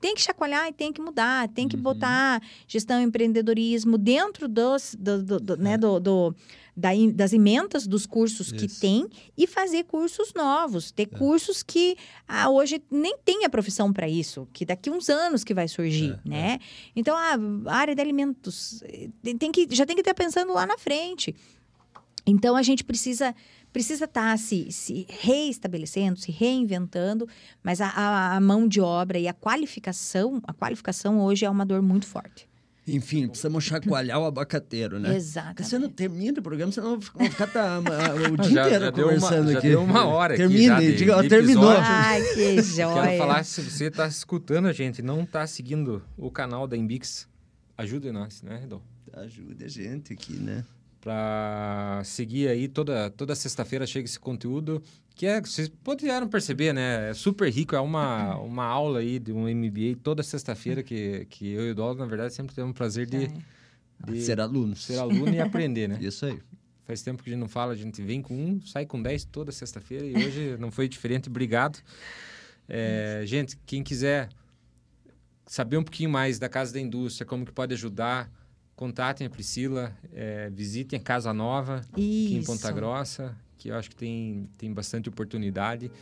[0.00, 1.82] tem que chacoalhar e tem que mudar, tem que uhum.
[1.82, 6.34] botar gestão e empreendedorismo dentro dos, do, do, do né, do, do
[6.74, 8.56] da, das emendas dos cursos Isso.
[8.56, 11.18] que tem e fazer cursos novos, ter é.
[11.18, 15.52] cursos que ah, hoje nem tem a profissão para isso, que daqui uns anos que
[15.52, 16.52] vai surgir, é, né?
[16.52, 16.58] É.
[16.96, 20.78] Então, a área de alimentos eh, tem que, já tem que estar pensando lá na
[20.78, 21.34] frente.
[22.26, 23.34] Então, a gente precisa
[23.72, 27.28] precisa estar tá se, se reestabelecendo, se reinventando,
[27.62, 31.64] mas a, a, a, mão de obra e a qualificação, a qualificação hoje é uma
[31.64, 32.48] dor muito forte.
[32.86, 35.14] Enfim, precisamos chacoalhar o abacateiro, né?
[35.14, 35.48] Exato.
[35.48, 37.78] Porque você não termina o programa, você não vai ficar tá,
[38.32, 39.68] o dia já, inteiro já conversando uma, aqui.
[39.68, 40.92] Já deu uma hora Termine, aqui.
[40.94, 41.70] Diga, terminou.
[41.70, 43.02] Ai, que joia.
[43.02, 47.28] Quero falar, se você está escutando a gente não está seguindo o canal da Imbix,
[47.78, 48.82] ajude nós, né, Redon?
[49.12, 50.64] Ajude a gente aqui, né?
[51.00, 54.82] Para seguir aí toda, toda sexta-feira chega esse conteúdo
[55.14, 57.10] que é, vocês puderam perceber, né?
[57.10, 61.50] É super rico, é uma, uma aula aí de um MBA toda sexta-feira que, que
[61.52, 63.30] eu e o Dolo, na verdade, sempre temos o prazer de, é.
[64.10, 64.74] de ser aluno.
[64.74, 65.98] Ser aluno e aprender, né?
[66.00, 66.38] Isso aí.
[66.86, 69.24] Faz tempo que a gente não fala, a gente vem com um, sai com dez
[69.24, 71.28] toda sexta-feira e hoje não foi diferente.
[71.28, 71.78] Obrigado.
[72.66, 74.28] É, gente, quem quiser
[75.46, 78.30] saber um pouquinho mais da Casa da Indústria, como que pode ajudar,
[78.80, 83.90] contatem a Priscila, é, visitem a Casa Nova aqui em Ponta Grossa, que eu acho
[83.90, 85.92] que tem, tem bastante oportunidade.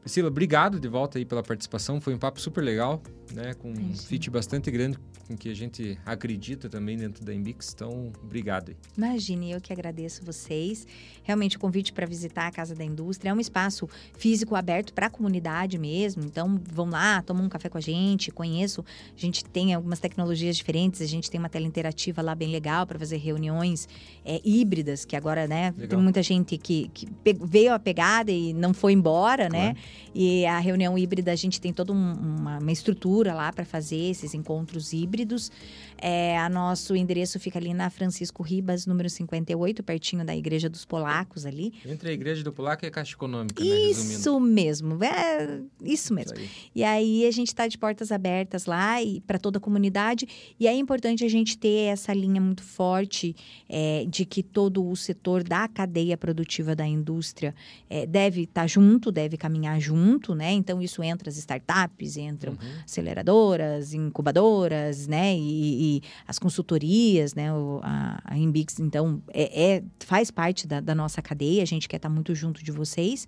[0.00, 2.00] Priscila, obrigado de volta aí pela participação.
[2.00, 3.00] Foi um papo super legal,
[3.32, 3.54] né?
[3.54, 4.98] Com um fit bastante grande
[5.30, 7.72] com que a gente acredita também dentro da Embix.
[7.72, 8.74] Então, obrigado.
[8.96, 10.86] Imagine, eu que agradeço vocês.
[11.22, 15.06] Realmente, o convite para visitar a Casa da Indústria é um espaço físico aberto para
[15.06, 16.24] a comunidade mesmo.
[16.24, 18.84] Então, vão lá, tomam um café com a gente, conheço.
[19.16, 22.84] A gente tem algumas tecnologias diferentes, a gente tem uma tela interativa lá bem legal
[22.84, 23.88] para fazer reuniões
[24.24, 25.88] é, híbridas, que agora, né, legal.
[25.88, 27.06] tem muita gente que, que,
[27.40, 29.60] veio a pegada e não foi embora, né?
[29.60, 29.74] claro.
[29.74, 29.80] né?
[30.12, 34.10] E a reunião híbrida, a gente tem toda um, uma, uma estrutura lá para fazer
[34.10, 35.50] esses encontros híbridos.
[35.98, 40.84] É, a nosso endereço fica ali na Francisco Ribas, número 58, pertinho da Igreja dos
[40.84, 41.74] Polacos ali.
[41.84, 43.70] Entre a Igreja do Polaco e a Caixa Econômica, né?
[43.70, 46.34] Isso mesmo, é isso mesmo.
[46.34, 46.50] Isso aí.
[46.74, 50.26] E aí a gente está de portas abertas lá e para toda a comunidade.
[50.58, 53.36] E é importante a gente ter essa linha muito forte
[53.68, 57.54] é, de que todo o setor da cadeia produtiva da indústria
[57.88, 60.52] é, deve estar tá junto, deve caminhar junto, né?
[60.52, 62.82] Então isso entra as startups, entram uhum.
[63.10, 65.34] Aceleradoras, incubadoras, né?
[65.36, 67.52] e, e as consultorias, né?
[67.52, 71.88] O, a, a Inbix, então, é, é, faz parte da, da nossa cadeia, a gente
[71.88, 73.26] quer estar muito junto de vocês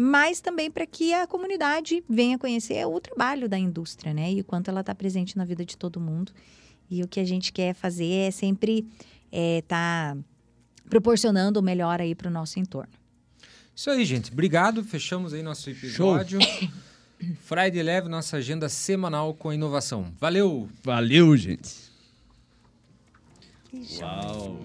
[0.00, 4.32] mas também para que a comunidade venha conhecer o trabalho da indústria, né?
[4.32, 6.30] E o quanto ela está presente na vida de todo mundo.
[6.88, 8.86] E o que a gente quer fazer é sempre
[9.32, 10.16] estar é, tá
[10.88, 12.92] proporcionando o melhor aí para o nosso entorno.
[13.74, 14.30] Isso aí, gente.
[14.30, 14.84] Obrigado.
[14.84, 16.38] Fechamos aí nosso episódio.
[17.44, 20.12] Friday Leve, nossa agenda semanal com inovação.
[20.20, 20.68] Valeu!
[20.82, 21.90] Valeu, gente!
[24.00, 24.58] Uau!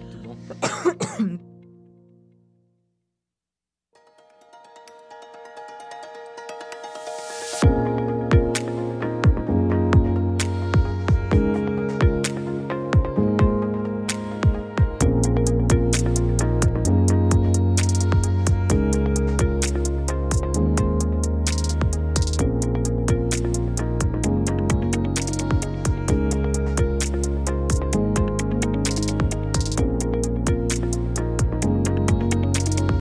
[0.00, 1.44] Muito bom.